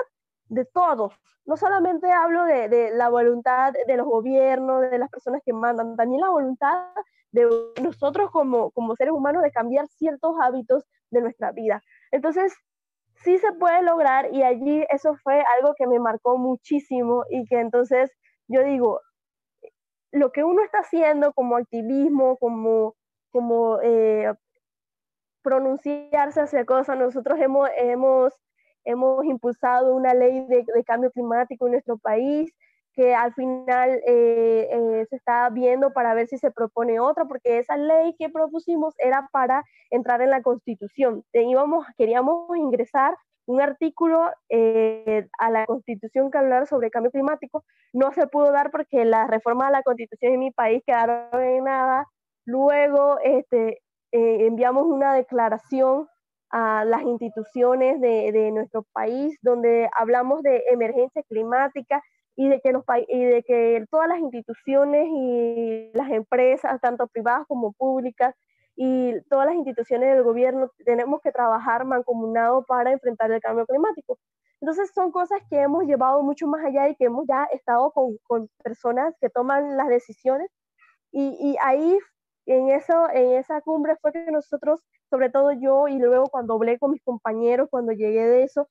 de 0.48 0.66
todos. 0.66 1.14
No 1.46 1.58
solamente 1.58 2.12
hablo 2.12 2.44
de, 2.44 2.70
de, 2.70 2.92
la 2.92 3.10
voluntad 3.10 3.74
de 3.88 3.98
los 3.98 4.06
gobiernos, 4.06 4.82
de 4.82 4.98
las 4.98 5.10
personas 5.10 5.42
que 5.44 5.54
mandan, 5.54 5.96
también 5.96 6.22
la 6.22 6.30
voluntad 6.30 6.88
de 7.32 7.48
nosotros 7.82 8.32
como, 8.32 8.72
como 8.72 8.96
seres 8.96 9.14
humanos 9.14 9.44
de 9.44 9.52
cambiar 9.52 9.88
ciertos 9.88 10.36
hábitos 10.42 10.84
de 11.12 11.22
nuestra 11.22 11.52
vida. 11.52 11.82
Entonces, 12.12 12.54
sí 13.24 13.38
se 13.40 13.52
puede 13.54 13.82
lograr 13.84 14.34
y 14.34 14.44
allí 14.44 14.86
eso 14.90 15.16
fue 15.24 15.44
algo 15.58 15.74
que 15.78 15.88
me 15.88 16.00
marcó 16.00 16.38
muchísimo 16.38 17.24
y 17.30 17.46
que 17.46 17.60
entonces 17.60 18.12
yo 18.48 18.64
digo, 18.64 19.02
lo 20.12 20.32
que 20.32 20.44
uno 20.44 20.64
está 20.64 20.80
haciendo 20.80 21.34
como 21.34 21.58
activismo, 21.58 22.38
como, 22.38 22.96
como 23.32 23.80
eh, 23.84 24.34
pronunciarse 25.44 26.42
hacia 26.42 26.66
cosas, 26.66 26.98
nosotros 26.98 27.40
hemos, 27.40 27.70
hemos, 27.78 28.34
hemos 28.86 29.26
impulsado 29.26 29.96
una 29.96 30.14
ley 30.14 30.46
de, 30.48 30.66
cambio 30.84 31.12
climático 31.12 31.68
en 31.68 31.74
nuestro 31.74 31.98
país 31.98 32.52
que 32.94 33.16
al 33.16 33.34
final 33.34 34.02
eh, 34.06 34.68
eh, 34.72 35.06
se 35.10 35.16
está 35.16 35.50
viendo 35.50 35.92
para 35.94 36.14
ver 36.14 36.28
si 36.28 36.38
se 36.38 36.52
propone 36.52 37.00
otra, 37.00 37.26
porque 37.26 37.60
esa 37.60 37.78
ley 37.78 38.16
que 38.18 38.30
propusimos 38.30 38.94
era 38.98 39.30
para 39.32 39.64
entrar 39.90 40.22
en 40.22 40.32
la 40.32 40.42
constitución. 40.42 41.24
Teníamos, 41.32 41.86
queríamos 41.98 42.56
ingresar 42.58 43.16
un 43.50 43.62
artículo 43.62 44.30
eh, 44.50 45.28
a 45.40 45.50
la 45.50 45.66
constitución 45.66 46.30
que 46.30 46.38
hablara 46.38 46.68
sobre 46.68 46.92
cambio 46.92 47.10
climático. 47.10 47.66
No 47.94 48.12
se 48.14 48.28
pudo 48.28 48.52
dar 48.52 48.70
porque 48.70 49.06
las 49.06 49.28
reformas 49.28 49.70
a 49.70 49.72
la 49.72 49.82
constitución 49.82 50.34
en 50.34 50.40
mi 50.40 50.52
país 50.52 50.84
quedaron 50.86 51.42
en 51.42 51.64
nada. 51.64 52.06
Luego 52.46 53.18
este, 53.24 53.82
eh, 54.12 54.46
enviamos 54.46 54.86
una 54.86 55.16
declaración 55.16 56.08
a 56.52 56.86
las 56.86 57.02
instituciones 57.02 58.00
de, 58.00 58.32
de, 58.32 58.52
nuestro 58.52 58.84
país 58.94 59.36
donde 59.42 59.90
hablamos 59.96 60.44
de 60.44 60.64
emergencia 60.72 61.24
climática 61.24 62.04
y 62.40 62.48
de, 62.48 62.62
que 62.62 62.72
los, 62.72 62.86
y 63.10 63.26
de 63.26 63.44
que 63.44 63.86
todas 63.92 64.08
las 64.08 64.20
instituciones 64.20 65.10
y 65.12 65.92
las 65.94 66.10
empresas, 66.10 66.80
tanto 66.80 67.06
privadas 67.08 67.46
como 67.50 67.74
públicas, 67.74 68.34
y 68.78 69.12
todas 69.30 69.48
las 69.48 69.56
instituciones 69.56 70.16
del 70.16 70.24
gobierno 70.24 70.72
tenemos 70.86 71.20
que 71.20 71.34
trabajar 71.34 71.84
mancomunado 71.84 72.64
para 72.64 72.94
enfrentar 72.94 73.30
el 73.30 73.42
cambio 73.42 73.66
climático. 73.66 74.18
Entonces 74.62 74.90
son 74.96 75.12
cosas 75.12 75.42
que 75.50 75.58
hemos 75.60 75.84
llevado 75.84 76.24
mucho 76.24 76.48
más 76.48 76.64
allá 76.64 76.88
y 76.88 76.96
que 76.96 77.06
hemos 77.06 77.26
ya 77.28 77.44
estado 77.52 77.92
con, 77.92 78.18
con 78.24 78.48
personas 78.64 79.14
que 79.20 79.30
toman 79.30 79.76
las 79.76 79.90
decisiones 79.90 80.50
y, 81.12 81.36
y, 81.42 81.58
ahí 81.62 82.00
en, 82.46 82.70
eso, 82.70 83.10
en 83.12 83.34
esa 83.34 83.60
cumbre 83.60 83.98
fue 84.02 84.14
que 84.14 84.32
nosotros, 84.32 84.80
sobre 85.10 85.30
todo 85.30 85.52
yo 85.52 85.90
y 85.90 86.00
luego 86.00 86.28
cuando 86.28 86.54
hablé 86.54 86.80
con 86.80 86.92
mis 86.92 87.04
compañeros, 87.04 87.68
cuando 87.70 87.92
llegué 87.92 88.26
de 88.26 88.44
eso, 88.44 88.70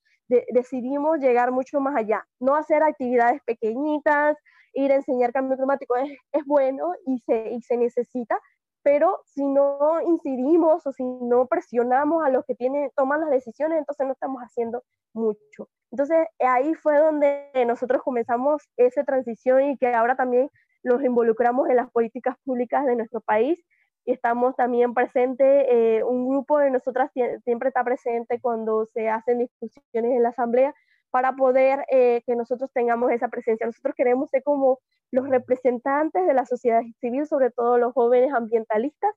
decidimos 0.52 1.18
llegar 1.18 1.50
mucho 1.52 1.80
más 1.80 1.96
allá, 1.96 2.26
no 2.40 2.54
hacer 2.54 2.82
actividades 2.82 3.40
pequeñitas, 3.44 4.36
ir 4.74 4.92
a 4.92 4.96
enseñar 4.96 5.32
cambio 5.32 5.56
climático 5.56 5.96
es, 5.96 6.10
es 6.32 6.44
bueno 6.44 6.92
y 7.06 7.18
se, 7.20 7.50
y 7.50 7.62
se 7.62 7.76
necesita, 7.76 8.38
pero 8.82 9.20
si 9.26 9.46
no 9.46 10.00
incidimos 10.00 10.86
o 10.86 10.92
si 10.92 11.04
no 11.04 11.46
presionamos 11.46 12.24
a 12.24 12.30
los 12.30 12.44
que 12.46 12.54
tienen, 12.54 12.90
toman 12.96 13.20
las 13.20 13.30
decisiones, 13.30 13.78
entonces 13.78 14.06
no 14.06 14.12
estamos 14.12 14.40
haciendo 14.42 14.82
mucho. 15.12 15.68
Entonces 15.90 16.26
ahí 16.40 16.74
fue 16.74 16.98
donde 16.98 17.50
nosotros 17.66 18.02
comenzamos 18.02 18.62
esa 18.76 19.04
transición 19.04 19.62
y 19.62 19.78
que 19.78 19.94
ahora 19.94 20.16
también 20.16 20.50
los 20.82 21.02
involucramos 21.02 21.68
en 21.68 21.76
las 21.76 21.90
políticas 21.90 22.36
públicas 22.44 22.86
de 22.86 22.96
nuestro 22.96 23.20
país 23.20 23.62
estamos 24.12 24.56
también 24.56 24.94
presentes, 24.94 25.66
eh, 25.68 26.02
un 26.04 26.28
grupo 26.28 26.58
de 26.58 26.70
nosotras 26.70 27.10
siempre 27.44 27.68
está 27.68 27.84
presente 27.84 28.40
cuando 28.40 28.86
se 28.86 29.08
hacen 29.08 29.38
discusiones 29.38 30.12
en 30.12 30.22
la 30.22 30.30
asamblea 30.30 30.74
para 31.10 31.34
poder 31.36 31.84
eh, 31.90 32.22
que 32.26 32.36
nosotros 32.36 32.70
tengamos 32.72 33.10
esa 33.12 33.28
presencia. 33.28 33.66
Nosotros 33.66 33.94
queremos 33.96 34.30
ser 34.30 34.42
como 34.42 34.80
los 35.10 35.28
representantes 35.28 36.26
de 36.26 36.34
la 36.34 36.44
sociedad 36.44 36.82
civil, 37.00 37.26
sobre 37.26 37.50
todo 37.50 37.78
los 37.78 37.92
jóvenes 37.92 38.32
ambientalistas, 38.32 39.14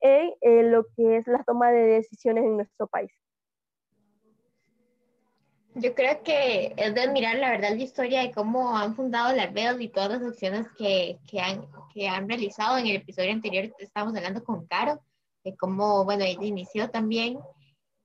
en 0.00 0.70
lo 0.70 0.84
que 0.94 1.16
es 1.16 1.26
la 1.26 1.42
toma 1.44 1.70
de 1.70 1.86
decisiones 1.86 2.44
en 2.44 2.56
nuestro 2.56 2.86
país. 2.86 3.10
Yo 5.76 5.92
creo 5.94 6.22
que 6.22 6.72
es 6.76 6.94
de 6.94 7.00
admirar 7.00 7.36
la 7.36 7.50
verdad 7.50 7.70
la 7.70 7.82
historia 7.82 8.20
de 8.22 8.30
cómo 8.30 8.76
han 8.76 8.94
fundado 8.94 9.34
la 9.34 9.46
red 9.46 9.78
y 9.80 9.88
todas 9.88 10.10
las 10.10 10.22
acciones 10.22 10.68
que, 10.78 11.18
que, 11.26 11.40
han, 11.40 11.66
que 11.92 12.08
han 12.08 12.28
realizado. 12.28 12.78
En 12.78 12.86
el 12.86 12.96
episodio 12.96 13.32
anterior 13.32 13.74
estábamos 13.78 14.16
hablando 14.16 14.44
con 14.44 14.66
Caro, 14.66 15.00
de 15.42 15.56
cómo, 15.56 16.04
bueno, 16.04 16.24
ella 16.24 16.44
inició 16.44 16.90
también. 16.90 17.40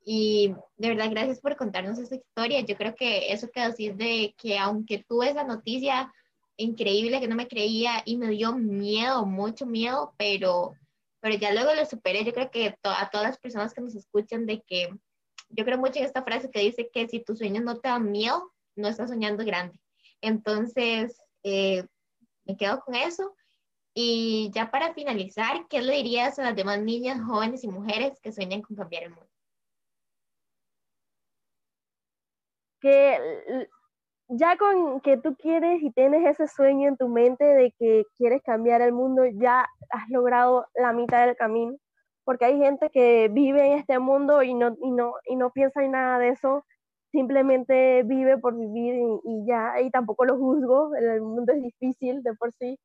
Y 0.04 0.56
de 0.78 0.90
verdad, 0.90 1.12
gracias 1.12 1.40
por 1.40 1.56
contarnos 1.58 2.00
esa 2.00 2.16
historia. 2.16 2.62
Yo 2.62 2.76
creo 2.76 2.96
que 2.96 3.32
eso 3.32 3.50
que 3.54 3.62
decís 3.62 3.96
de 3.96 4.34
que 4.36 4.58
aunque 4.58 5.06
tuve 5.08 5.30
esa 5.30 5.44
noticia 5.44 6.12
increíble 6.58 7.20
que 7.20 7.28
no 7.28 7.36
me 7.36 7.48
creía 7.48 8.02
y 8.04 8.18
me 8.18 8.30
dio 8.30 8.56
miedo, 8.56 9.28
mucho 9.28 9.68
miedo, 9.68 10.16
pero, 10.18 10.74
pero 11.20 11.36
ya 11.36 11.54
luego 11.54 11.76
lo 11.76 11.86
superé. 11.86 12.26
Yo 12.26 12.34
creo 12.34 12.50
que 12.50 12.76
a 12.84 13.10
todas 13.12 13.28
las 13.28 13.38
personas 13.38 13.76
que 13.76 13.82
nos 13.82 13.94
escuchan 13.94 14.48
de 14.48 14.62
que 14.62 14.90
yo 15.50 15.66
creo 15.66 15.78
mucho 15.78 16.00
en 16.00 16.06
esta 16.06 16.24
frase 16.24 16.50
que 16.50 16.60
dice 16.60 16.90
que 16.92 17.08
si 17.08 17.20
tus 17.20 17.40
sueños 17.40 17.64
no 17.64 17.80
te 17.80 17.90
dan 17.90 18.12
miedo, 18.12 18.52
no 18.76 18.88
estás 18.88 19.10
soñando 19.10 19.44
grande. 19.44 19.80
Entonces, 20.22 21.22
eh, 21.44 21.84
me 22.46 22.56
quedo 22.58 22.82
con 22.82 22.96
eso. 22.96 23.36
Y 23.94 24.52
ya 24.54 24.72
para 24.72 24.94
finalizar, 24.94 25.68
¿qué 25.68 25.82
le 25.82 25.96
dirías 25.96 26.38
a 26.40 26.44
las 26.44 26.56
demás 26.56 26.80
niñas, 26.80 27.22
jóvenes 27.26 27.64
y 27.64 27.68
mujeres 27.68 28.20
que 28.22 28.32
sueñan 28.32 28.62
con 28.62 28.76
cambiar 28.76 29.04
el 29.04 29.10
mundo? 29.10 29.30
Que 32.80 33.68
ya 34.30 34.56
con 34.58 35.02
que 35.02 35.18
tú 35.18 35.36
quieres 35.36 35.82
y 35.82 35.92
tienes 35.92 36.26
ese 36.26 36.48
sueño 36.48 36.88
en 36.88 36.98
tu 36.98 37.08
mente 37.10 37.44
de 37.44 37.74
que 37.78 38.06
quieres 38.16 38.42
cambiar 38.44 38.82
el 38.82 38.94
mundo, 38.94 39.26
ya 39.26 39.68
has 39.90 40.10
logrado 40.10 40.68
la 40.76 40.94
mitad 40.94 41.26
del 41.26 41.36
camino 41.36 41.78
porque 42.30 42.46
hay 42.46 42.60
gente 42.60 42.92
que 42.92 43.28
vive 43.32 43.66
en 43.66 43.80
este 43.80 43.98
mundo 43.98 44.44
y 44.44 44.54
no, 44.54 44.78
y 44.84 44.92
no, 44.92 45.16
y 45.26 45.36
no 45.36 45.50
piensa 45.50 45.84
en 45.84 45.94
nada 45.94 46.20
de 46.20 46.30
eso, 46.30 46.64
simplemente 47.12 48.04
vive 48.04 48.38
por 48.38 48.56
vivir 48.56 49.02
y, 49.24 49.46
ya, 49.48 49.82
y 49.82 49.90
tampoco 49.90 50.26
lo 50.26 50.38
juzgo, 50.38 50.96
el 50.96 51.22
mundo 51.22 51.54
es 51.54 51.64
difícil 51.64 52.22
de 52.22 52.36
por 52.36 52.54
sí, 52.60 52.78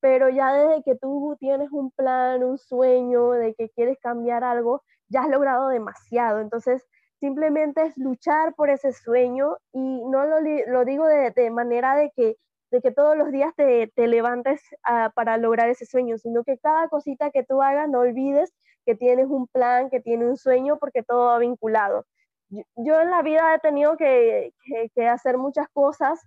pero 0.00 0.30
ya 0.30 0.50
desde 0.54 0.82
que 0.82 0.94
tú 0.96 1.36
tienes 1.38 1.70
un 1.72 1.90
plan, 1.90 2.42
un 2.42 2.56
sueño 2.56 3.32
de 3.32 3.54
que 3.54 3.68
quieres 3.68 3.98
cambiar 4.00 4.44
algo, 4.44 4.82
ya 5.10 5.24
has 5.24 5.28
logrado 5.28 5.68
demasiado, 5.68 6.40
entonces 6.40 6.82
simplemente 7.20 7.82
es 7.82 7.98
luchar 7.98 8.54
por 8.54 8.70
ese 8.70 8.92
sueño 8.94 9.58
y 9.74 10.06
no 10.06 10.24
lo, 10.24 10.36
lo 10.68 10.84
digo 10.86 11.04
de, 11.04 11.32
de, 11.32 11.50
manera 11.50 11.96
de 11.96 12.12
que, 12.16 12.38
de 12.70 12.80
que 12.80 12.92
todos 12.92 13.14
los 13.14 13.30
días 13.30 13.52
te, 13.56 13.92
te 13.94 14.06
levantes 14.06 14.62
ah, 14.84 15.12
para 15.14 15.36
lograr 15.36 15.68
ese 15.68 15.84
sueño, 15.84 16.16
sino 16.16 16.44
que 16.44 16.56
cada 16.56 16.88
cosita 16.88 17.30
que 17.30 17.44
tú 17.44 17.60
hagas 17.60 17.90
no 17.90 18.00
olvides 18.00 18.54
que 18.86 18.94
tienes 18.94 19.26
un 19.28 19.48
plan, 19.48 19.90
que 19.90 20.00
tienes 20.00 20.28
un 20.28 20.36
sueño, 20.38 20.78
porque 20.78 21.02
todo 21.02 21.26
va 21.26 21.38
vinculado. 21.38 22.06
Yo, 22.48 23.00
en 23.00 23.10
la 23.10 23.22
vida 23.22 23.54
he 23.54 23.58
tenido 23.58 23.96
que, 23.96 24.52
que, 24.94 25.08
hacer 25.08 25.36
muchas 25.38 25.68
cosas 25.72 26.20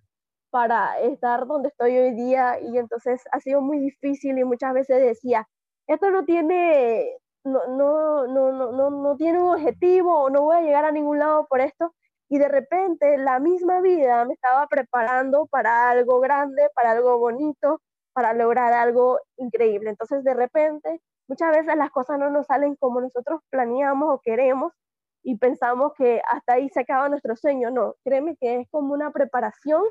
para 0.52 1.00
estar 1.00 1.48
donde 1.48 1.70
estoy 1.70 1.98
hoy 1.98 2.14
día 2.14 2.60
y 2.60 2.78
entonces 2.78 3.24
ha 3.32 3.40
sido 3.40 3.62
muy 3.62 3.80
difícil 3.80 4.38
y 4.38 4.44
muchas 4.44 4.74
veces 4.74 5.00
decía, 5.02 5.48
esto 5.88 6.10
no 6.10 6.26
tiene, 6.26 7.18
no, 7.46 7.68
no, 7.68 8.28
no, 8.28 8.52
no, 8.52 8.90
no 8.92 9.16
tiene 9.18 9.42
un 9.42 9.56
objetivo 9.56 10.24
o 10.24 10.30
no 10.30 10.42
voy 10.44 10.58
a 10.58 10.62
llegar 10.62 10.86
a 10.86 10.92
ningún 10.92 11.20
lado 11.20 11.48
por 11.48 11.62
esto. 11.62 11.94
Y 12.30 12.38
de 12.40 12.48
repente 12.50 13.18
la 13.18 13.40
misma 13.40 13.82
vida 13.82 14.26
me 14.26 14.34
estaba 14.34 14.68
preparando 14.68 15.48
para 15.48 15.90
algo 15.90 16.20
grande, 16.20 16.70
para 16.76 16.92
algo 16.92 17.18
bonito, 17.20 17.82
para 18.14 18.34
lograr 18.34 18.74
algo 18.74 19.20
increíble. 19.38 19.90
Entonces 19.92 20.24
de 20.24 20.34
repente 20.34 21.02
Muchas 21.30 21.52
veces 21.52 21.76
las 21.78 21.92
cosas 21.92 22.18
no 22.18 22.32
nos 22.32 22.48
salen 22.48 22.76
como 22.76 23.02
nosotros 23.02 23.42
planeamos 23.52 24.10
o 24.12 24.20
queremos 24.20 24.74
y 25.22 25.38
pensamos 25.38 25.94
que 25.96 26.22
hasta 26.28 26.54
ahí 26.54 26.70
se 26.70 26.80
acaba 26.80 27.08
nuestro 27.08 27.36
sueño. 27.36 27.70
No, 27.70 27.94
créeme 28.04 28.36
que 28.38 28.62
es 28.62 28.68
como 28.72 28.96
una 28.96 29.12
preparación 29.12 29.84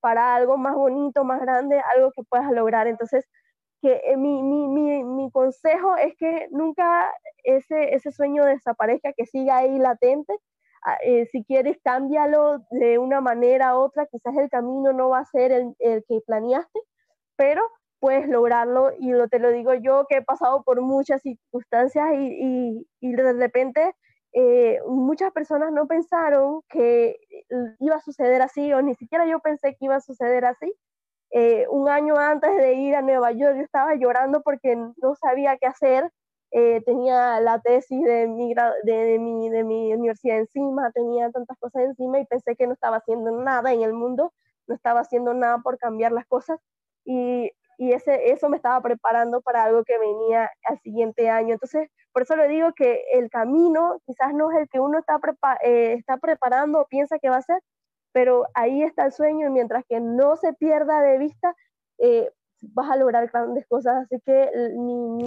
para 0.00 0.34
algo 0.34 0.56
más 0.56 0.74
bonito, 0.74 1.22
más 1.22 1.38
grande, 1.42 1.82
algo 1.94 2.12
que 2.12 2.22
puedas 2.24 2.50
lograr. 2.50 2.86
Entonces, 2.86 3.26
que 3.82 4.00
eh, 4.06 4.16
mi, 4.16 4.42
mi, 4.42 4.68
mi, 4.68 5.04
mi, 5.04 5.30
consejo 5.30 5.96
es 5.96 6.14
que 6.16 6.48
nunca 6.50 7.12
ese, 7.44 7.94
ese 7.94 8.10
sueño 8.10 8.46
desaparezca, 8.46 9.12
que 9.12 9.26
siga 9.26 9.58
ahí 9.58 9.78
latente. 9.78 10.34
Ah, 10.82 10.96
eh, 11.04 11.26
si 11.30 11.44
quieres, 11.44 11.76
cámbialo 11.84 12.60
de 12.70 12.96
una 12.98 13.20
manera 13.20 13.76
u 13.76 13.82
otra. 13.82 14.06
Quizás 14.06 14.34
el 14.38 14.48
camino 14.48 14.94
no 14.94 15.10
va 15.10 15.18
a 15.18 15.24
ser 15.26 15.52
el, 15.52 15.74
el 15.78 16.04
que 16.08 16.20
planeaste, 16.26 16.80
pero 17.36 17.68
puedes 18.06 18.28
lograrlo 18.28 18.92
y 19.00 19.10
lo, 19.10 19.26
te 19.26 19.40
lo 19.40 19.50
digo 19.50 19.74
yo 19.74 20.06
que 20.08 20.18
he 20.18 20.22
pasado 20.22 20.62
por 20.62 20.80
muchas 20.80 21.22
circunstancias 21.22 22.06
y, 22.14 22.86
y, 23.00 23.12
de 23.12 23.32
repente 23.32 23.96
eh, 24.32 24.78
muchas 24.86 25.32
personas 25.32 25.72
no 25.72 25.88
pensaron 25.88 26.60
que 26.68 27.16
iba 27.80 27.96
a 27.96 28.00
suceder 28.00 28.42
así 28.42 28.72
o 28.72 28.80
ni 28.80 28.94
siquiera 28.94 29.26
yo 29.26 29.40
pensé 29.40 29.70
que 29.70 29.86
iba 29.86 29.96
a 29.96 30.00
suceder 30.00 30.44
así. 30.44 30.72
Eh, 31.32 31.66
un 31.68 31.88
año 31.88 32.16
antes 32.16 32.56
de 32.56 32.74
ir 32.74 32.94
a 32.94 33.02
Nueva 33.02 33.32
York 33.32 33.56
yo 33.56 33.62
estaba 33.64 33.96
llorando 33.96 34.40
porque 34.42 34.76
no 34.76 35.16
sabía 35.16 35.56
qué 35.56 35.66
hacer. 35.66 36.08
Eh, 36.52 36.82
tenía 36.86 37.40
la 37.40 37.60
tesis 37.60 38.04
de 38.04 38.28
mi, 38.28 38.54
de, 38.84 39.18
mi, 39.18 39.50
de 39.50 39.64
mi 39.64 39.92
universidad 39.92 40.38
encima, 40.38 40.92
tenía 40.92 41.28
tantas 41.32 41.58
cosas 41.58 41.82
encima 41.82 42.20
y 42.20 42.24
pensé 42.24 42.54
que 42.54 42.68
no 42.68 42.74
estaba 42.74 42.98
haciendo 42.98 43.32
nada 43.32 43.72
en 43.72 43.82
el 43.82 43.94
mundo, 43.94 44.32
no 44.68 44.76
estaba 44.76 45.00
haciendo 45.00 45.34
nada 45.34 45.58
por 45.58 45.76
cambiar 45.76 46.12
las 46.12 46.26
cosas. 46.26 46.60
Y 47.04 47.50
y 47.78 47.92
ese, 47.92 48.30
eso 48.30 48.48
me 48.48 48.56
estaba 48.56 48.80
preparando 48.80 49.40
para 49.40 49.64
algo 49.64 49.84
que 49.84 49.98
venía 49.98 50.50
al 50.64 50.80
siguiente 50.80 51.28
año. 51.28 51.54
Entonces, 51.54 51.88
por 52.12 52.22
eso 52.22 52.36
le 52.36 52.48
digo 52.48 52.72
que 52.74 53.04
el 53.12 53.28
camino 53.30 54.00
quizás 54.06 54.32
no 54.34 54.50
es 54.50 54.58
el 54.58 54.68
que 54.68 54.80
uno 54.80 54.98
está, 54.98 55.18
eh, 55.62 55.94
está 55.98 56.16
preparando 56.16 56.80
o 56.80 56.86
piensa 56.86 57.18
que 57.18 57.28
va 57.28 57.36
a 57.36 57.42
ser, 57.42 57.60
pero 58.12 58.46
ahí 58.54 58.82
está 58.82 59.04
el 59.04 59.12
sueño 59.12 59.48
y 59.48 59.50
mientras 59.50 59.84
que 59.88 60.00
no 60.00 60.36
se 60.36 60.54
pierda 60.54 61.02
de 61.02 61.18
vista, 61.18 61.54
eh, 61.98 62.30
vas 62.62 62.90
a 62.90 62.96
lograr 62.96 63.28
grandes 63.30 63.66
cosas. 63.66 64.04
Así 64.04 64.20
que 64.24 64.50
mi, 64.76 65.22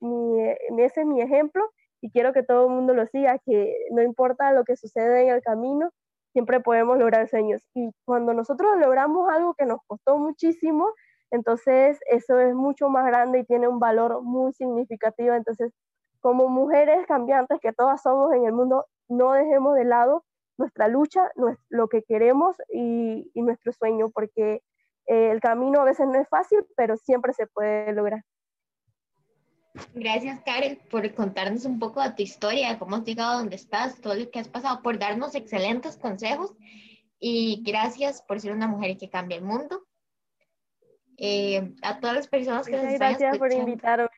mi, 0.00 0.40
ese 0.82 1.00
es 1.00 1.06
mi 1.06 1.22
ejemplo 1.22 1.62
y 2.00 2.10
quiero 2.10 2.32
que 2.32 2.42
todo 2.42 2.66
el 2.66 2.74
mundo 2.74 2.94
lo 2.94 3.06
siga, 3.06 3.38
que 3.44 3.74
no 3.90 4.02
importa 4.02 4.52
lo 4.52 4.64
que 4.64 4.76
sucede 4.76 5.22
en 5.22 5.30
el 5.30 5.42
camino, 5.42 5.90
siempre 6.32 6.60
podemos 6.60 6.98
lograr 6.98 7.28
sueños. 7.28 7.62
Y 7.74 7.90
cuando 8.04 8.34
nosotros 8.34 8.78
logramos 8.78 9.28
algo 9.30 9.54
que 9.54 9.66
nos 9.66 9.80
costó 9.86 10.18
muchísimo, 10.18 10.92
entonces, 11.30 11.98
eso 12.10 12.38
es 12.40 12.54
mucho 12.54 12.88
más 12.88 13.06
grande 13.06 13.40
y 13.40 13.44
tiene 13.44 13.68
un 13.68 13.78
valor 13.78 14.22
muy 14.22 14.52
significativo. 14.52 15.34
Entonces, 15.34 15.72
como 16.20 16.48
mujeres 16.48 17.06
cambiantes 17.06 17.58
que 17.60 17.72
todas 17.72 18.02
somos 18.02 18.32
en 18.32 18.44
el 18.44 18.52
mundo, 18.52 18.86
no 19.08 19.32
dejemos 19.32 19.74
de 19.76 19.84
lado 19.84 20.24
nuestra 20.56 20.88
lucha, 20.88 21.30
lo 21.68 21.88
que 21.88 22.02
queremos 22.02 22.56
y, 22.72 23.30
nuestro 23.34 23.72
sueño, 23.72 24.10
porque 24.10 24.62
eh, 25.06 25.30
el 25.30 25.40
camino 25.40 25.80
a 25.80 25.84
veces 25.84 26.06
no 26.08 26.20
es 26.20 26.28
fácil, 26.28 26.58
pero 26.76 26.96
siempre 26.96 27.32
se 27.32 27.46
puede 27.46 27.92
lograr. 27.92 28.22
Gracias, 29.94 30.40
Karen, 30.40 30.80
por 30.90 31.14
contarnos 31.14 31.64
un 31.64 31.78
poco 31.78 32.02
de 32.02 32.10
tu 32.10 32.22
historia, 32.22 32.78
cómo 32.78 32.96
has 32.96 33.04
llegado 33.04 33.32
a 33.32 33.38
donde 33.38 33.54
estás, 33.54 34.00
todo 34.00 34.14
lo 34.14 34.28
que 34.30 34.40
has 34.40 34.48
pasado, 34.48 34.82
por 34.82 34.98
darnos 34.98 35.36
excelentes 35.36 35.96
consejos 35.96 36.52
y 37.20 37.62
gracias 37.64 38.22
por 38.22 38.40
ser 38.40 38.52
una 38.52 38.66
mujer 38.66 38.96
que 38.96 39.08
cambia 39.08 39.36
el 39.36 39.44
mundo. 39.44 39.87
Eh, 41.20 41.74
a 41.82 41.98
todas 41.98 42.14
las 42.14 42.28
personas 42.28 42.66
que 42.66 42.76
nos 42.76 42.84
están 42.84 43.10
Gracias 43.10 43.38
por 43.38 43.52
invitarme. 43.52 44.08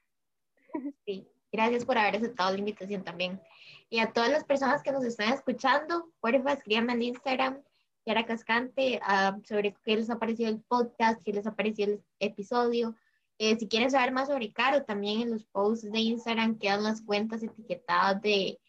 Sí, 1.07 1.27
gracias 1.51 1.85
por 1.85 1.97
haber 1.97 2.17
aceptado 2.17 2.53
la 2.53 2.59
invitación 2.59 3.03
también. 3.03 3.41
Y 3.89 3.99
a 3.99 4.13
todas 4.13 4.31
las 4.31 4.45
personas 4.45 4.83
que 4.83 4.93
nos 4.93 5.05
están 5.05 5.33
escuchando, 5.33 6.13
porfa, 6.21 6.53
escríbanme 6.53 6.93
en 6.93 7.03
Instagram, 7.03 7.63
Yara 8.05 8.27
Cascante, 8.27 9.01
uh, 9.03 9.41
sobre 9.45 9.75
qué 9.83 9.97
les 9.97 10.11
ha 10.11 10.19
parecido 10.19 10.51
el 10.51 10.61
podcast, 10.61 11.23
qué 11.25 11.33
les 11.33 11.47
ha 11.47 11.57
parecido 11.57 11.95
el 11.95 12.05
episodio. 12.19 12.95
Eh, 13.39 13.57
si 13.59 13.67
quieren 13.67 13.91
saber 13.91 14.13
más 14.13 14.29
sobre 14.29 14.53
Caro, 14.53 14.85
también 14.85 15.23
en 15.23 15.31
los 15.31 15.45
posts 15.47 15.91
de 15.91 15.99
Instagram 15.99 16.59
quedan 16.59 16.85
las 16.85 17.01
cuentas 17.01 17.43
etiquetadas 17.43 18.21
de, 18.21 18.61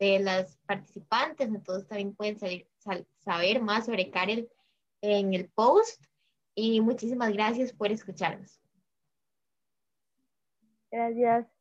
de 0.00 0.18
las 0.18 0.58
participantes, 0.66 1.48
entonces 1.48 1.86
también 1.86 2.14
pueden 2.14 2.38
saber 2.38 3.62
más 3.62 3.86
sobre 3.86 4.10
Karel 4.10 4.48
en 5.00 5.32
el 5.32 5.48
post 5.50 6.02
y 6.56 6.80
muchísimas 6.80 7.32
gracias 7.32 7.72
por 7.72 7.92
escucharnos. 7.92 8.60
Gracias. 10.90 11.55